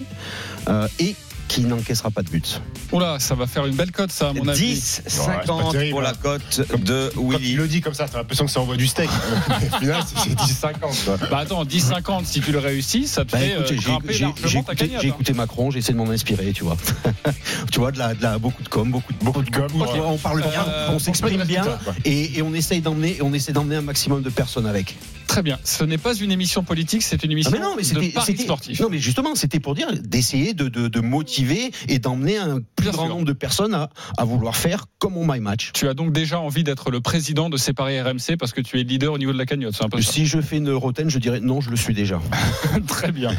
[0.67, 1.15] euh, et
[1.51, 2.61] qui n'encaissera pas de but.
[2.93, 4.73] Oula, ça va faire une belle cote, ça, à mon avis.
[4.73, 6.03] 10, c'est pas 50 terrible, pour hein.
[6.03, 7.53] la cote Comme- de Quand il Willy.
[7.55, 9.09] le dit comme ça, t'as l'impression que ça envoie du steak.
[9.73, 11.03] Au final, c'est- c'est 10-50.
[11.05, 11.17] quoi.
[11.29, 14.07] Bah attends, 10-50, si tu le réussis, ça te Bah, fait écoute, euh, j'ai- grimper
[14.13, 14.99] j'ai- j'ai largement ta j'ai hein.
[15.03, 16.77] écouté Macron, j'essaie de m'en inspirer, tu vois.
[17.71, 19.67] tu vois, de la, de la, beaucoup de com, beaucoup de, Beaucoup de com.
[19.73, 21.65] vois, on parle bien, Euh, on s'exprime bien
[22.05, 24.95] et, et on essaye d'emmener, et on essaie d'emmener un maximum de personnes avec.
[25.27, 25.57] Très bien.
[25.63, 28.37] Ce n'est pas une émission politique, c'est une Ah, émission mais non, mais de paris
[28.37, 28.79] sportif.
[28.81, 31.40] non, mais justement, c'était pour dire d'essayer de, de, de motiver
[31.87, 33.15] et d'emmener un plus Bien grand sûr.
[33.15, 35.71] nombre de personnes à, à vouloir faire comme au My Match.
[35.73, 38.79] Tu as donc déjà envie d'être le président de ces paris RMC parce que tu
[38.79, 40.11] es leader au niveau de la cagnotte, c'est un peu ça.
[40.11, 42.19] Si je fais une Roten, je dirais non, je le suis déjà.
[42.87, 43.31] Très bien.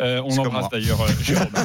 [0.00, 1.46] Euh, on embrasse d'ailleurs euh, Jérôme.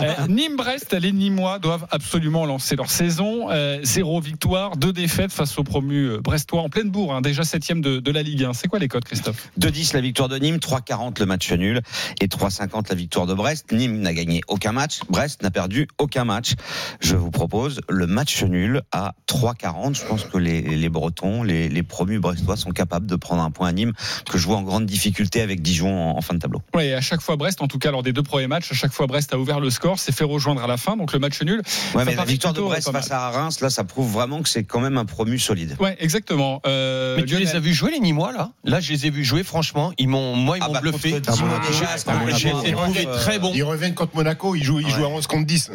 [0.00, 3.50] Euh, Nîmes-Brest, les Nîmois doivent absolument lancer leur saison.
[3.50, 7.44] Euh, zéro victoire, deux défaites face aux promus euh, brestois en pleine bourre, hein, déjà
[7.44, 8.52] septième de, de la Ligue 1.
[8.54, 9.48] C'est quoi les codes, Christophe?
[9.60, 11.80] 2-10 la victoire de Nîmes, 3-40 le match nul
[12.20, 13.70] et 3-50 la victoire de Brest.
[13.72, 16.52] Nîmes n'a gagné aucun match, Brest n'a perdu aucun match.
[17.00, 19.94] Je vous propose le match nul à 3-40.
[19.96, 23.50] Je pense que les, les Bretons, les, les promus brestois sont capables de prendre un
[23.50, 23.92] point à Nîmes
[24.30, 26.62] que je vois en grande difficulté avec Dijon en, en fin de tableau.
[26.80, 28.92] Et à chaque fois Brest, en tout cas lors des deux premiers matchs, à chaque
[28.92, 31.40] fois Brest a ouvert le score, s'est fait rejoindre à la fin, donc le match
[31.42, 31.62] nul.
[31.94, 34.42] Ouais, mais la victoire de Brest euh, pas face à Reims, là, ça prouve vraiment
[34.42, 35.76] que c'est quand même un promu solide.
[35.80, 36.60] Ouais, exactement.
[36.66, 38.50] Euh, Mais tu Lionel, les as vus jouer les Nîmois là?
[38.64, 39.42] Là, je les ai vus jouer.
[39.44, 41.10] Franchement, ils m'ont, moi, ils Ah m'ont bah, bluffé.
[41.12, 43.52] peu- été trouvé euh, très bon.
[43.54, 44.90] Ils reviennent contre Monaco, ils jouent, ils Ouais.
[44.92, 45.70] jouent à 11 contre 10.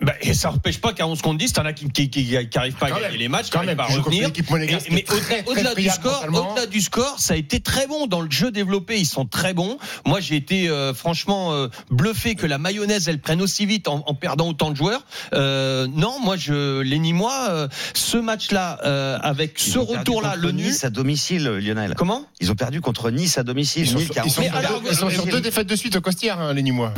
[0.00, 2.58] Bah, et ça n'empêche pas qu'à 11 contre 10, t'en as qui, qui, qui, qui
[2.58, 4.28] arrivent pas à gagner même, les matchs, qui Quand arrivent même, pas à revenir.
[4.28, 5.04] Et- mais
[5.48, 6.52] au-delà, du score, mentalement.
[6.52, 8.96] au-delà du score, ça a été très bon dans le jeu développé.
[9.00, 9.76] Ils sont très bons.
[10.06, 14.04] Moi, j'ai été euh, franchement euh, bluffé que la mayonnaise elle prenne aussi vite en,
[14.06, 15.04] en perdant autant de joueurs.
[15.34, 19.98] Euh, non, moi, je les Nîmois, euh, ce match-là euh, avec Ils ce ont perdu
[19.98, 20.66] retour-là, contre le nul.
[20.66, 21.94] Nice à domicile, Lionel.
[21.98, 22.24] Comment?
[22.38, 23.82] Ils ont perdu contre Nice à domicile.
[23.82, 25.30] Ils sont, ils alors, deux, ils sont sur domicile.
[25.32, 26.94] deux défaites de suite au Costière, hein, les Nîmois.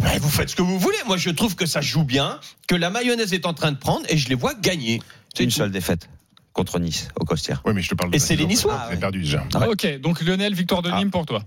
[0.00, 0.96] Eh ben, vous faites ce que vous voulez.
[1.06, 4.06] Moi, je trouve que ça joue bien, que la mayonnaise est en train de prendre,
[4.08, 5.02] et je les vois gagner.
[5.34, 5.56] C'est Une tout.
[5.56, 6.08] seule défaite
[6.52, 7.62] contre Nice au Costière.
[7.64, 8.46] Oui, mais je te parle de Et la c'est les.
[8.46, 8.86] Niçois.
[8.90, 9.44] Ils ont perdu déjà.
[9.54, 10.98] Ah, Ok, donc Lionel, victoire de Ah.
[10.98, 11.42] Nîmes pour toi.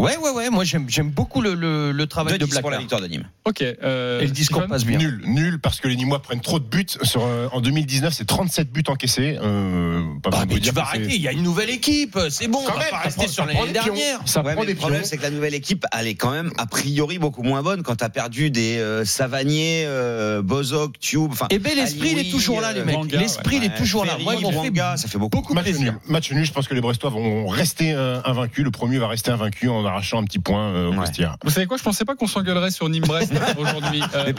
[0.00, 0.50] Ouais, ouais, ouais.
[0.50, 3.28] Moi, j'aime, j'aime beaucoup le, le, le travail de 2-10 pour la victoire de Nîmes.
[3.44, 3.62] Ok.
[3.62, 4.98] euh, Et le discours Stephen passe bien.
[4.98, 6.86] Nul, nul parce que les Nîmois prennent trop de buts.
[7.02, 9.38] Sur, euh, en 2019, c'est 37 buts encaissés.
[9.42, 11.14] Euh, pas Ah, de mais tu vas arrêter.
[11.14, 12.18] Il y a une nouvelle équipe.
[12.30, 12.60] C'est bon.
[12.66, 14.20] Quand on va même, pas ça rester prend- sur l'année dernière.
[14.24, 16.50] Ça Ouais, prend des le problème, c'est que la nouvelle équipe, elle est quand même
[16.56, 21.28] a priori beaucoup moins bonne quand tu as perdu des euh, Savanier, euh, Bozok, Tube.
[21.32, 23.12] Enfin, Eh ben, l'esprit, il est toujours là, les mecs.
[23.12, 24.16] L'esprit, il est toujours là.
[24.22, 25.52] Moi, ils m'ont fait Mwanga, ça fait beaucoup.
[25.52, 25.94] Match nul.
[26.08, 26.44] Match nul.
[26.44, 28.64] Je pense que les Brestois vont rester invaincus.
[28.64, 31.06] Le premier va rester invaincu en arrachant un petit point euh, au Ouais.
[31.44, 34.02] Vous savez quoi Je pensais pas qu'on s'engueulerait sur Nîmes-Brest aujourd'hui.
[34.14, 34.32] Euh.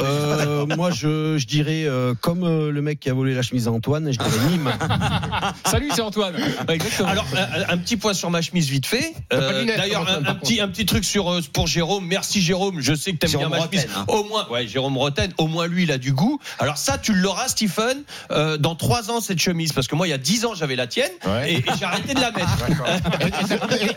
[0.00, 3.68] Euh, moi, je, je dirais, euh, comme euh, le mec qui a volé la chemise
[3.68, 4.72] à Antoine, je dirais Nîmes.
[5.64, 6.34] Salut, c'est Antoine.
[6.68, 7.08] Exactement.
[7.08, 9.14] Alors, un, un petit point sur ma chemise vite fait.
[9.32, 12.04] Euh, D'ailleurs, un, petit, un petit truc sur, euh, pour Jérôme.
[12.06, 12.80] Merci Jérôme.
[12.80, 13.82] Je sais que t'aimes bien ma chemise.
[13.82, 14.04] Rotten, hein.
[14.08, 15.32] Au moins, ouais, Jérôme Roten.
[15.38, 16.40] Au moins, lui, il a du goût.
[16.58, 20.10] Alors ça, tu l'auras, Stephen, euh, dans trois ans cette chemise, parce que moi, il
[20.10, 21.54] y a dix ans, j'avais la tienne Ouais.
[21.54, 22.56] et, et j'ai arrêté de la mettre.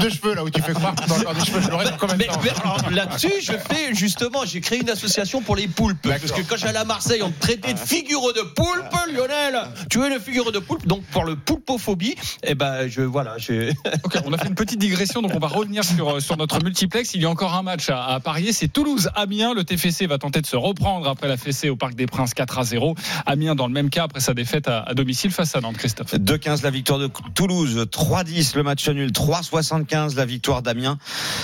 [0.00, 2.18] De cheveux là où tu fais croire que encore des cheveux, je l'aurais combien de
[2.18, 6.08] Mais, temps mais alors, là-dessus, je fais justement, j'ai créé une association pour les poulpes.
[6.08, 9.60] Parce que quand j'allais à Marseille, on me traitait de figure de poulpe, Lionel.
[9.90, 10.86] Tu es le figure de poulpe.
[10.86, 13.72] Donc pour le poulpophobie, eh ben je voilà, je.
[14.04, 16.62] Ok, on a fait une petite digression, donc on va revenir sur, euh, sur notre
[16.62, 17.14] multiplex.
[17.14, 19.54] Il y a encore un match à, à parier, c'est Toulouse-Amiens.
[19.54, 22.58] Le TFC va tenter de se reprendre après la fessée au Parc des Princes 4
[22.58, 22.94] à 0.
[23.26, 26.14] Amiens dans le même cas après sa défaite à, à domicile face à Nantes, Christophe.
[26.14, 30.98] 2-15 la victoire de Toulouse, 3-10 le match nul, 3-75 la victoire d'Amiens.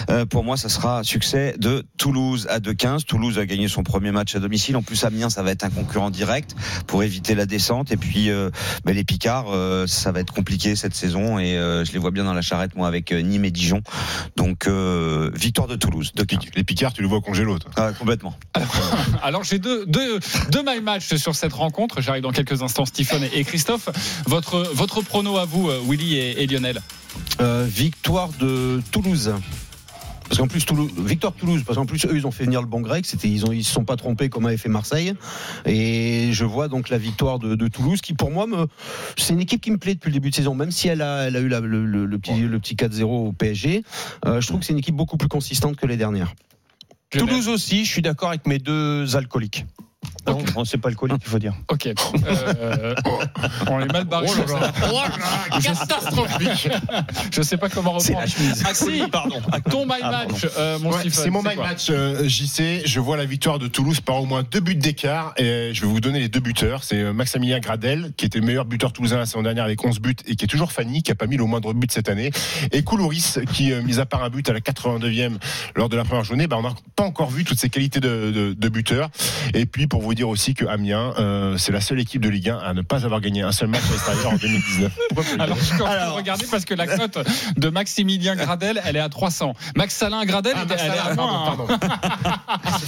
[0.08, 3.04] Euh, pour moi, ça sera succès de Toulouse à 2-15.
[3.04, 4.76] Toulouse a gagné son premier match à domicile.
[4.76, 6.54] En plus, Amiens, ça va être un concurrent direct
[6.86, 7.90] pour éviter la descente.
[7.90, 8.50] Et puis, euh,
[8.84, 11.38] ben, les Picards, euh, ça va être compliqué cette saison.
[11.38, 13.82] Et euh, je les vois bien dans la charrette, moi, avec euh, Nîmes et Dijon.
[14.36, 17.58] Donc, euh, victoire de Toulouse, de Les Picards, tu le vois au congélo.
[17.58, 17.70] toi.
[17.76, 18.38] Ah, complètement.
[19.22, 22.00] Alors j'ai deux, deux, deux my match sur cette rencontre.
[22.00, 23.88] J'arrive dans quelques instants, Stephen et Christophe.
[24.26, 26.80] Votre, votre prono à vous, Willy et, et Lionel
[27.64, 29.32] victoire de Toulouse.
[30.28, 32.66] Parce qu'en plus, Toulouse, victoire Toulouse, parce qu'en plus, eux, ils ont fait venir le
[32.66, 33.06] bon grec.
[33.06, 35.12] C'était, ils ont, ils se sont pas trompés comme avait fait Marseille.
[35.66, 38.66] Et je vois donc la victoire de, de Toulouse, qui pour moi, me,
[39.16, 40.56] c'est une équipe qui me plaît depuis le début de saison.
[40.56, 43.04] Même si elle a, elle a eu la- le, le- le petit, le petit 4-0
[43.04, 43.84] au PSG,
[44.26, 46.34] euh, je trouve que c'est une équipe beaucoup plus consistante que les dernières.
[47.10, 49.64] Toulouse aussi, je suis d'accord avec mes deux alcooliques.
[50.26, 51.54] Non, bon, c'est pas alcoolique, il faut dire.
[51.70, 51.86] Ok.
[52.26, 52.94] Euh,
[53.70, 54.26] on est mal barré.
[54.28, 54.72] sur ça.
[55.62, 56.68] Catastrophique.
[57.32, 58.20] Je sais pas comment reprendre.
[58.64, 59.36] Ah si, Pardon.
[59.70, 61.12] ton my Ah, match, euh, mon Ouais, Stephen.
[61.24, 62.82] c'est mon my match euh, JC.
[62.86, 65.32] Je vois la victoire de Toulouse par au moins deux buts d'écart.
[65.36, 66.84] Et je vais vous donner les deux buteurs.
[66.84, 70.00] C'est euh, Maximilien Gradel, qui était le meilleur buteur toulousain la saison dernière avec 11
[70.00, 72.30] buts et qui est toujours Fanny, qui a pas mis le moindre but cette année.
[72.72, 75.36] Et Koulouris, qui, euh, mis à part un but à la 82e
[75.74, 78.30] lors de la première journée, bah, on n'a pas encore vu toutes ses qualités de,
[78.34, 79.10] de, de buteur.
[79.54, 82.48] Et puis, pour vous dire aussi que Amiens, euh, c'est la seule équipe de Ligue
[82.48, 84.92] 1 à ne pas avoir gagné un seul match à l'extérieur en 2019.
[85.14, 87.18] Pourquoi vous Alors, je suis en train de regarder parce que la cote
[87.56, 89.54] de Maximilien Gradel, elle est à 300.
[89.76, 91.78] Max Salin Gradel, Ah, elle est à pardon, pardon.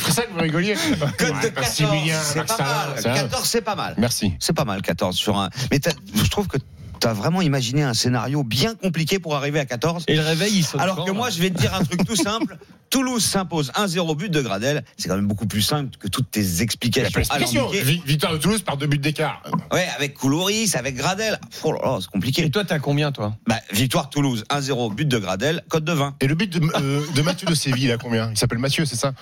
[0.05, 3.03] C'est ça que vous rigoliez Cote de Ouais, 14, Maximilien, c'est Max pas mal.
[3.15, 3.95] 14, c'est pas mal.
[3.99, 4.35] Merci.
[4.41, 5.51] C'est pas mal, 14 sur un.
[5.71, 5.81] Mais
[6.15, 6.57] je trouve que
[7.01, 10.05] tu as vraiment imaginé un scénario bien compliqué pour arriver à 14.
[10.09, 12.17] Et le réveil, il saute Alors que moi, je vais te dire un truc tout
[12.23, 12.59] simple.
[12.91, 14.83] Toulouse s'impose 1-0 but de Gradel.
[14.97, 17.69] C'est quand même beaucoup plus simple que toutes tes explications
[18.07, 19.43] Victoire de Toulouse par deux buts d'écart.
[19.71, 21.39] Ouais, avec Koulouris, avec Gradel.
[21.65, 22.51] Oh là là, c'est Et compliqué.
[22.51, 23.37] toi, t'as combien, toi?
[23.47, 26.15] Bah, victoire Toulouse 1-0 but de Gradel, code de 20.
[26.21, 28.31] Et le but de, euh, de Mathieu de Séville, il a combien?
[28.31, 29.13] Il s'appelle Mathieu, c'est ça?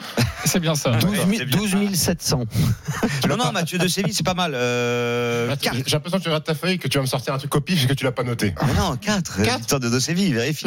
[0.45, 0.93] C'est bien ça.
[0.93, 1.59] 12, c'est bien.
[1.59, 2.45] 12 700.
[3.29, 4.53] Non, non, Mathieu de Séville, c'est pas mal.
[4.55, 5.75] Euh, Attends, 4.
[5.87, 7.85] J'ai l'impression que tu regardes ta feuille que tu vas me sortir un truc pif
[7.85, 8.55] et que tu l'as pas noté.
[8.59, 9.41] Ah non, 4.
[9.43, 10.67] Victoire de De Séville, vérifie.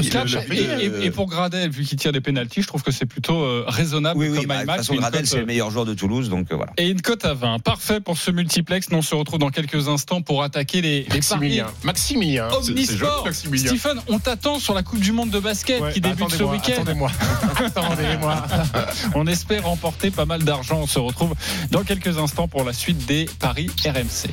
[0.51, 3.63] Et, et- pour Gradel, vu qu'il tire des pénalties, je trouve que c'est plutôt euh,
[3.67, 4.77] raisonnable Oui, oui, comme bah, de my toute match.
[4.77, 6.71] façon, et une Gradel, cote, c'est le meilleur joueur de Toulouse, donc euh, voilà.
[6.77, 7.59] Et une cote à 20.
[7.59, 8.89] Parfait pour ce multiplex.
[8.91, 11.17] Nous, on se retrouve dans quelques instants pour attaquer les, les paris.
[11.17, 11.67] Maximilien.
[11.83, 12.47] Maximilien.
[12.61, 13.25] C'est joli, Omnisport.
[13.25, 13.67] Maximilien.
[13.75, 16.73] Stephen, on t'attend sur la Coupe du Monde de basket Ouais, qui débute ce week-end.
[16.81, 17.11] Attendez-moi.
[17.65, 18.43] Attendez-moi.
[19.15, 20.79] On espère remporter pas mal d'argent.
[20.81, 21.33] On se retrouve
[21.71, 24.29] dans quelques instants pour la suite des paris RMC.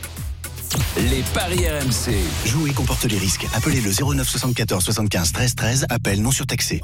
[1.11, 2.15] Les paris RMC.
[2.47, 3.47] Jouer comporte les risques.
[3.55, 5.87] Appelez le 09 74 75 13 13.
[5.91, 6.81] Appel non surtaxé.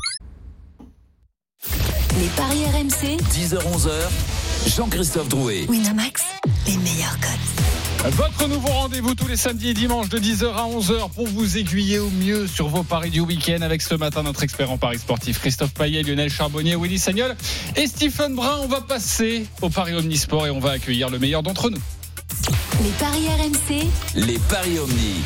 [2.19, 3.19] Les paris RMC.
[3.33, 3.91] 10h-11h.
[4.77, 5.67] Jean-Christophe Drouet.
[5.69, 6.23] Winamax,
[6.67, 8.13] les meilleurs codes.
[8.15, 11.99] Votre nouveau rendez-vous tous les samedis et dimanches de 10h à 11h pour vous aiguiller
[11.99, 15.39] au mieux sur vos paris du week-end avec ce matin notre expert en paris sportif
[15.39, 17.37] Christophe Payet, Lionel Charbonnier, Willy Sagnol
[17.77, 18.59] et Stephen Brun.
[18.63, 21.81] On va passer au paris omnisport et on va accueillir le meilleur d'entre nous.
[22.83, 23.87] Les paris RMC.
[24.27, 25.23] Les paris Omni.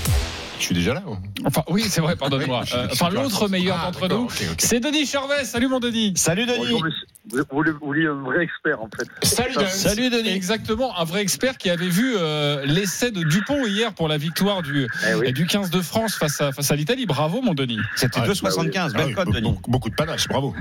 [0.59, 1.03] Je suis déjà là.
[1.45, 2.65] Enfin, oui, c'est vrai, pardonnez-moi.
[2.75, 5.45] Euh, enfin, l'autre meilleur Ah, d'entre nous, c'est Denis Charvet.
[5.45, 6.15] Salut mon Denis.
[6.17, 6.59] Salut Denis.
[6.59, 6.83] Bonjour.
[7.29, 9.07] Vous voulez, vous voulez un vrai expert, en fait.
[9.27, 9.67] Salut, Dan.
[9.69, 10.31] Salut Denis.
[10.31, 14.63] Exactement, un vrai expert qui avait vu euh, l'essai de Dupont hier pour la victoire
[14.63, 15.33] du, Eh oui.
[15.35, 17.05] du 15 de France face à, face à l'Italie.
[17.05, 17.79] Bravo mon Denis.
[17.97, 18.93] C'était Ah, 2,75.
[18.95, 19.51] Ah Belle oui, Denis.
[19.51, 20.55] beaucoup, beaucoup de panache, bravo.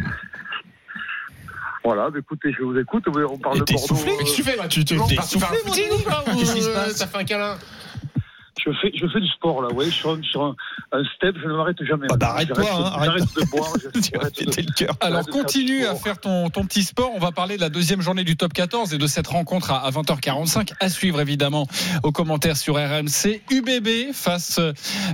[1.86, 3.04] Voilà, bah, écoutez, je vous écoute.
[3.08, 3.78] On parle Et de Bordeaux.
[3.88, 5.56] soufflé, euh, Qu'est-ce que tu fais là Tu tu- T'es tu pars- tu pars un
[5.56, 7.58] soufflé, mon footing ou pas Qu'est-ce qui se Ou, passe T'as fait un câlin
[8.66, 10.56] Je fais, je fais du sport là, ouais, sur, un, sur un,
[10.92, 12.08] un step, je ne m'arrête jamais.
[12.12, 13.12] Ah bah, arrête-toi, J'arrête- hein, arrête.
[13.12, 14.96] J'arrête de boire, le cœur.
[15.02, 17.12] Alors continue à faire ton, ton petit sport.
[17.16, 19.86] On va parler de la deuxième journée du top 14 et de cette rencontre à,
[19.86, 21.68] à 20h45 à suivre évidemment
[22.04, 23.42] aux commentaires sur RMC.
[23.52, 24.60] UBB face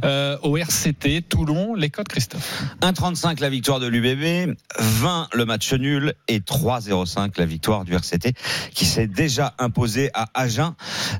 [0.06, 1.76] euh, au RCT Toulon.
[1.76, 2.64] Les codes Christophe.
[2.82, 8.34] 1,35 la victoire de l'UBB, 20 le match nul et 3,05 la victoire du RCT
[8.74, 10.74] qui s'est déjà imposé à Agen.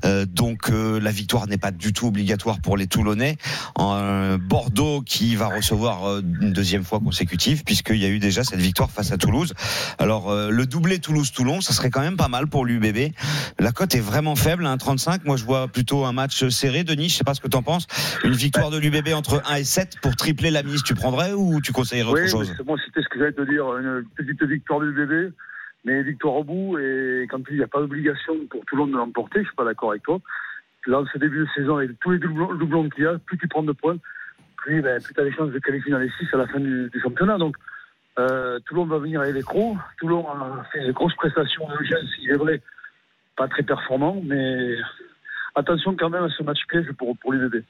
[0.04, 3.36] Euh, donc euh, la victoire n'est pas du tout obligatoire pour les Toulonnais.
[3.80, 8.44] Euh, Bordeaux qui va recevoir euh, une deuxième fois consécutive puisqu'il y a eu déjà
[8.44, 9.54] cette victoire face à Toulouse.
[9.98, 13.12] Alors euh, le doublé Toulouse-Toulon, ça serait quand même pas mal pour l'UBB.
[13.58, 15.22] La cote est vraiment faible, 1,35.
[15.24, 16.84] Moi je vois plutôt un match serré.
[16.84, 17.88] Denis, je sais pas ce que tu en penses.
[18.22, 21.60] Une victoire de l'UBB entre 1 et 7 pour tripler la mise, tu prendrais ou
[21.60, 24.92] tu conseillerais autre chose moi c'était ce que j'allais te dire, une petite victoire du
[24.92, 25.30] bébé,
[25.84, 29.40] mais victoire au bout, et quand il n'y a pas d'obligation pour monde de l'emporter,
[29.40, 30.20] je suis pas d'accord avec toi.
[30.86, 33.46] Là, ce début de saison, avec tous les doublons, doublons qu'il y a, plus tu
[33.48, 33.96] prends de points,
[34.56, 36.58] plus, ben, plus tu as les chances de qualifier dans les 6 à la fin
[36.60, 37.38] du, du championnat.
[37.38, 37.56] Donc,
[38.18, 39.76] euh, Toulon va venir avec les crocs.
[39.98, 42.60] Toulon a fait de grosses prestations en urgence, il est vrai,
[43.36, 44.74] pas très performant, mais
[45.54, 47.62] attention quand même à ce match piège pour, pour l'UBB.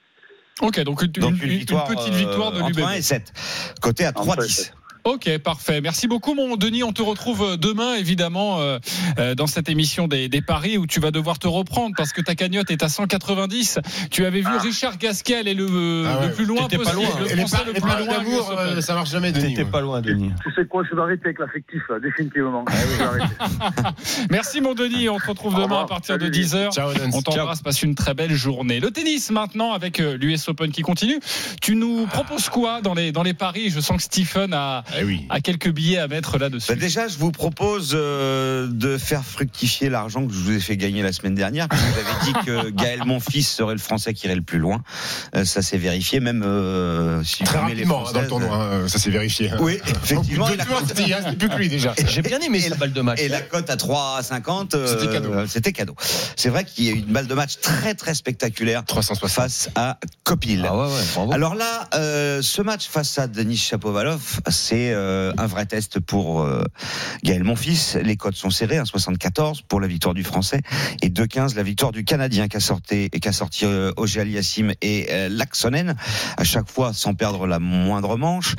[0.60, 2.88] Ok, donc une, Donc une- une une petite victoire de euh, entre l'UBB.
[2.88, 3.32] 1 et 7.
[3.80, 4.72] Côté à Entre 3-10.
[5.04, 5.80] Ok, parfait.
[5.80, 6.84] Merci beaucoup, mon Denis.
[6.84, 8.78] On te retrouve demain, évidemment, euh,
[9.18, 12.20] euh, dans cette émission des, des paris où tu vas devoir te reprendre parce que
[12.20, 13.80] ta cagnotte est à 190.
[14.10, 16.26] Tu avais vu Richard Gasquet aller le, Ah ouais.
[16.28, 17.02] le plus loin T'étais pas possible.
[17.10, 17.20] loin.
[17.20, 18.18] Le les, Français par- le les plus paris loin.
[18.18, 19.48] d'amour, euh, ça marche jamais, Denis.
[19.48, 19.70] T'étais ouais.
[19.70, 20.30] pas loin, Denis.
[20.44, 22.64] Tu sais quoi, je vais arrêter avec l'affectif, là, définitivement.
[22.68, 23.92] Ah.
[24.30, 25.08] Merci, mon Denis.
[25.08, 26.38] On te retrouve demain à partir de Salut.
[26.44, 26.72] 10h.
[26.72, 26.90] Ciao.
[27.12, 28.80] On t'embrasse, passe une très belle journée.
[28.80, 31.18] Le tennis maintenant avec euh, l'US Open qui continue.
[31.60, 33.70] Tu nous proposes quoi dans les, dans les paris?
[33.70, 35.26] Je sens que Stephen a, Eh oui.
[35.30, 36.72] a quelques billets à mettre là-dessus.
[36.72, 40.76] Bah déjà, je vous propose euh, de faire fructifier l'argent que je vous ai fait
[40.76, 41.68] gagner la semaine dernière.
[41.68, 44.42] Parce que vous avez dit que Gaël, mon fils, serait le Français qui irait le
[44.42, 44.82] plus loin.
[45.34, 48.88] Euh, ça s'est vérifié, même euh, si Très les rapidement hein, dans le tournoi, hein,
[48.88, 49.50] ça s'est vérifié.
[49.50, 49.56] hein.
[49.60, 50.46] Oui, effectivement.
[50.46, 51.94] Donc, et la deux c'était c'était plus que lui déjà.
[52.06, 53.20] J'ai bien aimé la- balle de match.
[53.20, 55.46] Et la cote à 3,50, euh, C'était cadeau.
[55.46, 55.94] C'était cadeau.
[56.36, 59.30] C'est vrai qu'il y a eu une balle de match très très spectaculaire 360.
[59.30, 60.64] face à Copil.
[60.68, 61.32] Ah ouais, ouais, bravo.
[61.32, 66.42] Alors là, euh, ce match face à Denis Chapovalov, c'est euh, un vrai test pour
[66.42, 66.64] euh,
[67.24, 67.98] Gaël Monfils.
[68.02, 70.60] Les codes sont serrés, 1,74 pour la victoire du Français
[71.02, 74.72] et 2,15 la victoire du Canadien qui a sorti, qui a sorti euh, Auger Aliassime
[74.82, 75.94] et euh, Laxonen,
[76.36, 78.54] à chaque fois sans perdre la moindre manche.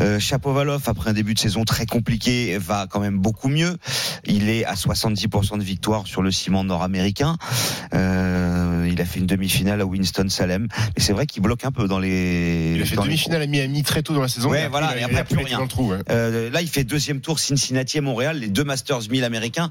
[0.00, 3.76] Euh, Chapovalov, après un début de saison très compliqué, va quand même beaucoup mieux.
[4.24, 7.36] Il est à 70% de victoire sur le ciment nord-américain.
[7.94, 10.68] Euh, il a fait une demi-finale à Winston-Salem.
[10.70, 12.74] Mais c'est vrai qu'il bloque un peu dans les.
[12.76, 14.50] Il a fait les demi-finale à Miami très tôt dans la saison.
[14.50, 15.59] Ouais, et voilà, et après, plus rien.
[15.60, 15.90] Dans le trou.
[15.90, 15.98] ouais.
[16.10, 19.70] Euh, là, il fait deuxième tour Cincinnati et Montréal, les deux Masters 1000 américains.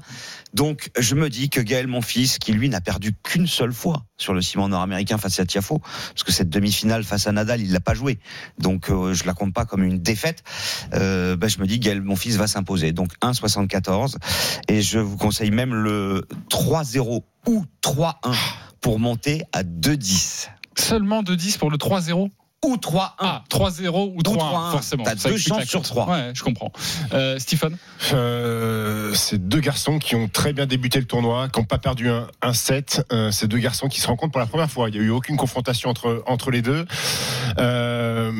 [0.54, 4.04] Donc, je me dis que Gaël, mon fils, qui lui n'a perdu qu'une seule fois
[4.16, 7.72] sur le ciment nord-américain face à Tiafo, parce que cette demi-finale face à Nadal, il
[7.72, 8.18] l'a pas joué.
[8.58, 10.44] Donc, euh, je la compte pas comme une défaite.
[10.94, 12.92] Euh, ben, je me dis Gaël, mon fils, va s'imposer.
[12.92, 14.16] Donc, 1,74.
[14.68, 18.14] Et je vous conseille même le 3-0 ou 3-1
[18.80, 20.50] pour monter à 2-10.
[20.76, 22.30] Seulement de 10 pour le 3-0
[22.62, 23.08] Ou 3-1.
[23.18, 25.04] Ah, 3-0 ou 3-1, 3-1, forcément.
[25.04, 25.88] t'as Ça deux chances sur cote.
[25.88, 26.10] trois.
[26.10, 26.70] Ouais, je comprends.
[27.14, 27.74] Euh, Stephen
[28.12, 32.10] Euh, c'est deux garçons qui ont très bien débuté le tournoi, qui n'ont pas perdu
[32.10, 33.02] un, un set.
[33.12, 34.90] Euh, c'est deux garçons qui se rencontrent pour la première fois.
[34.90, 36.84] Il n'y a eu aucune confrontation entre, entre les deux.
[37.58, 38.30] Euh,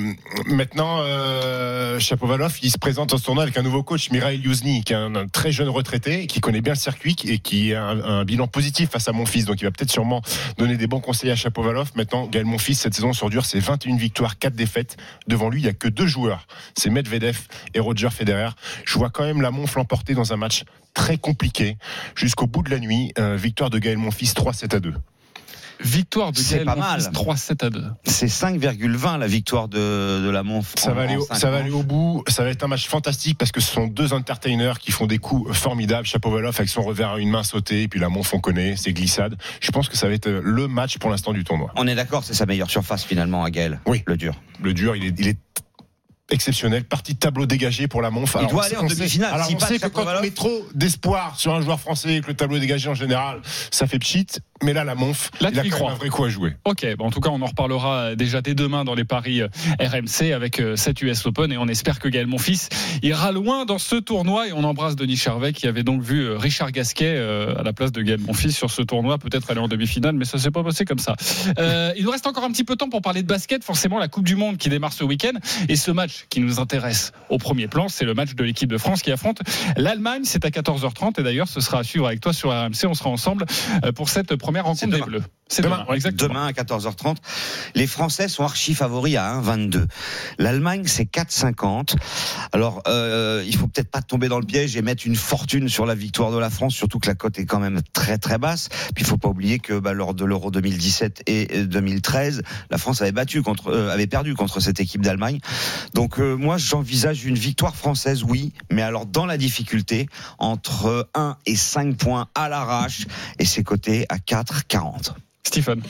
[0.46, 4.84] maintenant, euh, Chapovalov, il se présente dans ce tournoi avec un nouveau coach, Mirail Youzny,
[4.84, 7.84] qui est un, un très jeune retraité, qui connaît bien le circuit et qui a
[7.84, 9.46] un, un bilan positif face à mon fils.
[9.46, 10.20] Donc il va peut-être sûrement
[10.58, 11.90] donner des bons conseils à Chapovalov.
[11.96, 14.96] Maintenant, Gaël Monfils, cette saison sur dur, c'est 21 victoires, 4 défaites.
[15.26, 16.46] Devant lui, il n'y a que deux joueurs.
[16.76, 17.38] C'est Medvedev
[17.74, 18.50] et Roger Federer.
[18.84, 21.76] Je vois quand même la Monf l'emporter dans un match très compliqué
[22.14, 23.12] jusqu'au bout de la nuit.
[23.18, 24.94] Euh, victoire de Gaël Monfils 3-7 à 2.
[25.82, 27.12] Victoire de C'est Gaël pas Monfils, mal.
[27.12, 27.84] 3-7 à 2.
[28.04, 30.74] C'est 5,20 la victoire de, de la Monf.
[30.76, 31.66] Ça va, aller au, cinq ça va manches.
[31.66, 32.22] aller au bout.
[32.28, 35.18] Ça va être un match fantastique parce que ce sont deux entertainers qui font des
[35.18, 36.06] coups formidables.
[36.06, 38.92] Chapovalov avec son revers à une main sautée, et puis la Monf on connaît, ses
[38.92, 39.36] glissades.
[39.60, 41.70] Je pense que ça va être le match pour l'instant du tournoi.
[41.76, 43.80] On est d'accord, c'est sa meilleure surface finalement à Gaël.
[43.86, 44.02] Oui.
[44.06, 44.34] Le dur.
[44.62, 45.38] Le dur, il est, il est
[46.30, 46.84] exceptionnel.
[46.84, 48.36] Partie de tableau dégagé pour la Monf.
[48.40, 49.34] Il doit aller en demi-finale.
[49.34, 52.28] Alors on sait que quand on met trop d'espoir sur un joueur français et que
[52.28, 54.26] le tableau est dégagé en général, ça fait pchit.
[54.62, 56.54] Mais là, la Monf, Là, il tu a même un vrai coup à jouer.
[56.66, 59.48] Ok, bon, en tout cas, on en reparlera déjà dès demain dans les paris euh,
[59.80, 62.68] RMC avec euh, cette US Open et on espère que Gaël Monfils
[63.02, 66.36] ira loin dans ce tournoi et on embrasse Denis Charvet qui avait donc vu euh,
[66.36, 70.14] Richard Gasquet à la place de Gaël Monfils sur ce tournoi, peut-être aller en demi-finale,
[70.14, 71.16] mais ça s'est pas passé comme ça.
[71.58, 73.98] Euh, il nous reste encore un petit peu de temps pour parler de basket, forcément
[73.98, 75.32] la Coupe du Monde qui démarre ce week-end
[75.68, 78.78] et ce match qui nous intéresse au premier plan, c'est le match de l'équipe de
[78.78, 79.40] France qui affronte
[79.76, 82.94] l'Allemagne, c'est à 14h30 et d'ailleurs ce sera à suivre avec toi sur RMC, on
[82.94, 83.46] sera ensemble
[83.84, 85.02] euh, pour cette première rencontre des.
[85.02, 85.22] Bleus.
[85.50, 86.28] C'est demain, exactement.
[86.28, 87.16] Demain à 14h30.
[87.74, 89.84] Les Français sont archi favoris à 1,22.
[90.38, 91.96] L'Allemagne, c'est 4,50.
[92.52, 95.86] Alors, euh, il faut peut-être pas tomber dans le piège et mettre une fortune sur
[95.86, 98.68] la victoire de la France, surtout que la cote est quand même très très basse.
[98.94, 103.02] Puis il faut pas oublier que bah, lors de l'Euro 2017 et 2013, la France
[103.02, 105.40] avait battu contre, euh, avait perdu contre cette équipe d'Allemagne.
[105.94, 110.06] Donc euh, moi, j'envisage une victoire française, oui, mais alors dans la difficulté,
[110.38, 113.06] entre 1 et 5 points à l'arrache,
[113.40, 115.14] et c'est coté à 4,40.
[115.42, 115.82] Stephen.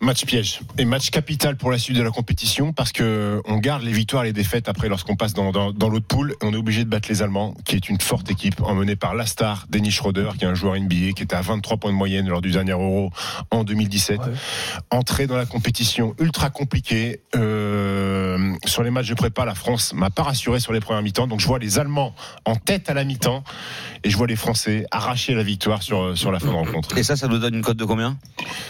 [0.00, 3.82] Match piège et match capital pour la suite de la compétition parce que on garde
[3.82, 6.36] les victoires et les défaites après lorsqu'on passe dans, dans, dans l'autre poule.
[6.40, 9.26] On est obligé de battre les Allemands, qui est une forte équipe emmenée par la
[9.26, 12.28] star Dennis Schroeder, qui est un joueur NBA qui était à 23 points de moyenne
[12.28, 13.10] lors du dernier Euro
[13.50, 14.20] en 2017.
[14.90, 17.20] Entrer dans la compétition ultra compliquée.
[17.34, 21.26] Euh, sur les matchs de prépa, la France m'a pas rassuré sur les premières mi-temps.
[21.26, 22.14] Donc je vois les Allemands
[22.44, 23.42] en tête à la mi-temps
[24.04, 26.96] et je vois les Français arracher la victoire sur, sur la fin de rencontre.
[26.96, 28.16] Et ça, ça nous donne une cote de combien?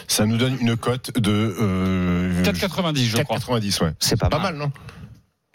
[0.09, 3.37] Ça nous donne une cote de euh, 4,90 je crois.
[3.37, 3.91] 4,90 ouais.
[3.99, 4.71] C'est pas, Pas mal, non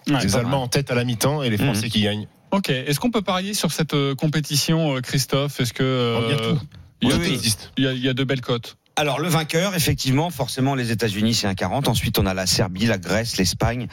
[0.09, 1.91] Ouais, Les Allemands en tête à la mi-temps et les Français Mhm.
[1.93, 2.29] qui gagnent.
[2.53, 2.71] Ok.
[2.71, 5.59] Est-ce qu'on peut parier sur cette euh, compétition, euh, Christophe?
[5.61, 6.61] Est-ce que euh, Il y a tout.
[7.03, 7.31] il y a Tout tout.
[7.33, 7.73] existe.
[7.77, 10.93] il y a- il y a de belles cotes Alors le vainqueur, effectivement, forcément les
[10.93, 11.89] États-Unis c'est un 40.
[11.89, 13.89] Ensuite on a la Serbie, la Grèce, l'Espagne.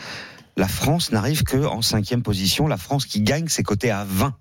[0.57, 2.67] La France n'arrive que en cinquième position.
[2.67, 4.35] La France qui gagne, c'est coté à 20.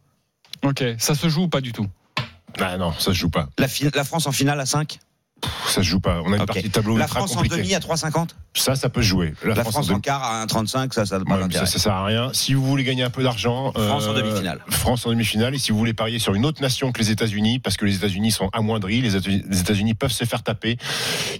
[0.64, 0.84] Ok.
[0.98, 1.86] Ça se joue ou pas du tout?
[2.58, 3.48] Ah non, ça se joue pas.
[3.58, 5.00] La, la France en finale à 5 Pff,
[5.66, 6.20] Ça se joue pas.
[6.24, 8.88] On a une partie de tableau La ultra France en demi à 3,50 Ça, ça
[8.88, 9.34] peut se jouer.
[9.44, 12.04] La, France, en quart à 1,35, ça, ça n'a pas Ouais, ça, ça sert à
[12.04, 12.30] rien.
[12.32, 14.60] Si vous voulez gagner un peu d'argent, France en euh, demi-finale.
[14.68, 15.54] France en demi-finale.
[15.54, 17.96] Et si vous voulez parier sur une autre nation que les États-Unis, parce que les
[17.96, 20.76] États-Unis sont amoindris, les États- les États-Unis peuvent se faire taper.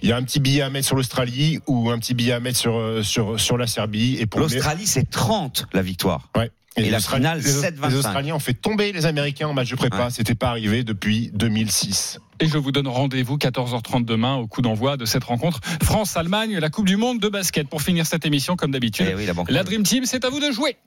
[0.01, 2.39] Il y a un petit billet à mettre sur l'Australie ou un petit billet à
[2.39, 4.17] mettre sur euh, sur sur la Serbie.
[4.19, 6.29] Et pour L'Australie, c'est 30 la victoire.
[6.35, 6.51] Ouais.
[6.77, 7.89] Et les la Australiens- finale, les- 7-25.
[7.89, 10.05] Les Australiens ont fait tomber les Américains en match de prépa.
[10.05, 10.09] Ouais.
[10.09, 12.19] C'était pas arrivé depuis 2006.
[12.39, 16.69] Et je vous donne rendez-vous 14h30 demain au coup d'envoi de cette rencontre France-Allemagne, la
[16.69, 17.67] Coupe du Monde de basket.
[17.67, 20.39] Pour finir cette émission, comme d'habitude, Eh oui, la la Dream Team, c'est à vous
[20.39, 20.77] de jouer.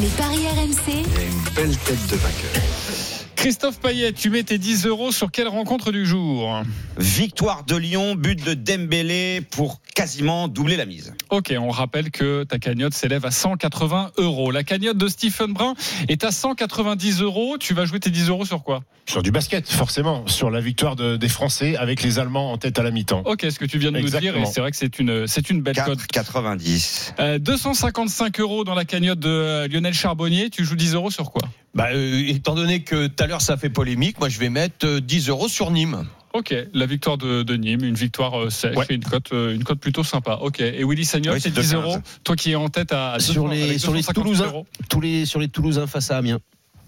[0.00, 3.17] Les paris RMC, Il y a une belle tête de vainqueur.
[3.42, 6.60] Christophe Payet, tu mets tes 10 euros sur quelle rencontre du jour?
[6.98, 11.14] Victoire de Lyon, but de Dembélé pour quasiment doubler la mise.
[11.30, 14.50] Ok, on rappelle que ta cagnotte s'élève à 180 euros.
[14.50, 15.74] La cagnotte de Stephen Brun
[16.08, 17.58] est à 190 euros.
[17.58, 18.80] Tu vas jouer tes 10 euros sur quoi?
[19.06, 20.26] Sur du basket, forcément.
[20.26, 23.22] Sur la victoire de- des Français avec les Allemands en tête à la mi-temps.
[23.24, 25.48] Ok, ce que tu viens de nous dire, et c'est vrai que c'est une, c'est
[25.48, 26.00] une belle cote.
[26.12, 27.14] 4,90.
[27.20, 30.50] Euh, 255 euros dans la cagnotte de euh, Lionel Charbonnier.
[30.50, 31.42] Tu joues 10 euros sur quoi?
[31.74, 34.86] Bah, euh, étant donné que tout à l'heure ça fait polémique, moi je vais mettre
[34.86, 36.04] euh, 10 euros sur Nîmes.
[36.34, 38.84] Ok, la victoire de, de Nîmes, une victoire euh, sèche Ouais.
[38.90, 40.38] et une cote, euh, une cote plutôt sympa.
[40.42, 41.76] Ok, et Willy Sagnol, Oui, c'est c'est 10 2,15.
[41.76, 41.96] euros.
[42.24, 44.44] Toi qui es en tête à Sur 200, les- sur les 258 Toulousains.
[44.46, 44.66] euros.
[44.90, 46.38] Tous les, sur les Toulousains face à Amiens.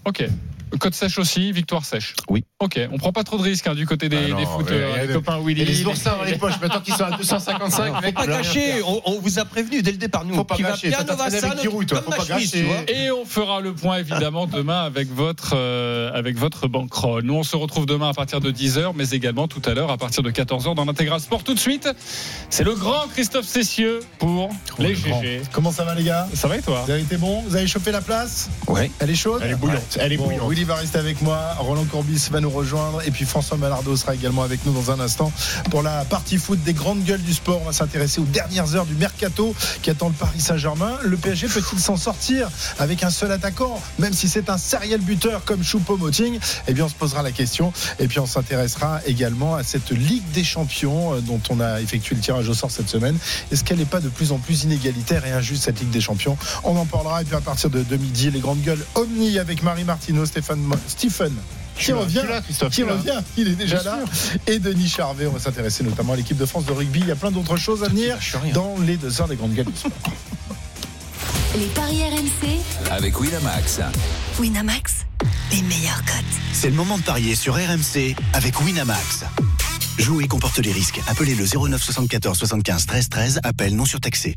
[0.05, 0.25] Ok.
[0.79, 2.13] Cote sèche aussi, victoire sèche.
[2.29, 2.45] Oui.
[2.61, 5.01] Ok, on prend pas trop de risques hein, du côté des, Ah non, des et
[5.01, 5.61] les le- copains Willy.
[5.63, 8.25] Et les oursins dans les poches, maintenant qu'ils sont à 255, Faut mec, pas on
[8.25, 8.87] peut rien gâcher, faire.
[8.87, 10.23] on, on vous a prévenu dès le départ.
[10.23, 12.65] Nous, Faut pas qui va gâcher, faut pas gâcher.
[12.87, 17.23] Et on fera le point évidemment demain avec votre euh, avec votre bankroll.
[17.25, 19.97] Nous on se retrouve demain à partir de 10h mais également tout à l'heure à
[19.97, 21.43] partir de 14h dans l'intégral sport.
[21.43, 21.89] Tout de suite,
[22.49, 24.49] c'est le grand Christophe Cessieux pour
[24.79, 25.41] les GG.
[25.51, 26.27] Comment ça va les gars?
[26.33, 26.83] Ça va et toi?
[26.85, 27.41] Vous avez été bon?
[27.41, 28.49] Vous avez chopé la place?
[28.67, 28.89] Ouais.
[28.99, 29.41] Elle est chaude?
[29.43, 30.49] Elle est bouillante, elle est Bon, bouillante.
[30.49, 34.15] Willy va rester avec moi, Roland Courbis va nous rejoindre et puis François Malardo sera
[34.15, 35.31] également avec nous dans un instant
[35.69, 37.59] pour la partie foot des grandes gueules du sport.
[37.61, 40.97] On va s'intéresser aux dernières heures du mercato qui attend le Paris Saint-Germain.
[41.03, 45.43] Le PSG peut-il s'en sortir avec un seul attaquant, même si c'est un serial buteur
[45.45, 46.39] comme Choupo-Moting?
[46.67, 50.29] Eh bien, on se posera la question et puis on s'intéressera également à cette Ligue
[50.33, 53.17] des Champions euh, dont on a effectué le tirage au sort cette semaine.
[53.51, 56.37] Est-ce qu'elle n'est pas de plus en plus inégalitaire et injuste cette Ligue des Champions?
[56.63, 59.63] On en parlera et puis à partir de, de midi, les grandes gueules Omni avec
[59.63, 61.33] Marie Martineau, Stéphane, Mo- Stephen.
[61.77, 63.99] Qui revient, là, Christophe, qui revient, il est déjà Bien là.
[64.47, 66.99] Et Denis Charvet, on va s'intéresser notamment à l'équipe de France de rugby.
[66.99, 68.17] Il y a plein d'autres choses à venir
[68.53, 69.65] dans les deux heures des grandes gueules
[71.57, 73.81] les paris RMC, Avec Winamax.
[74.39, 75.05] Winamax,
[75.51, 76.23] les meilleurs cotes.
[76.53, 79.25] C'est le moment de parier sur RMC avec Winamax.
[79.99, 81.01] Jouer comporte les risques.
[81.07, 83.39] Appelez le 09 74 75 13 13.
[83.43, 84.35] Appel non surtaxé.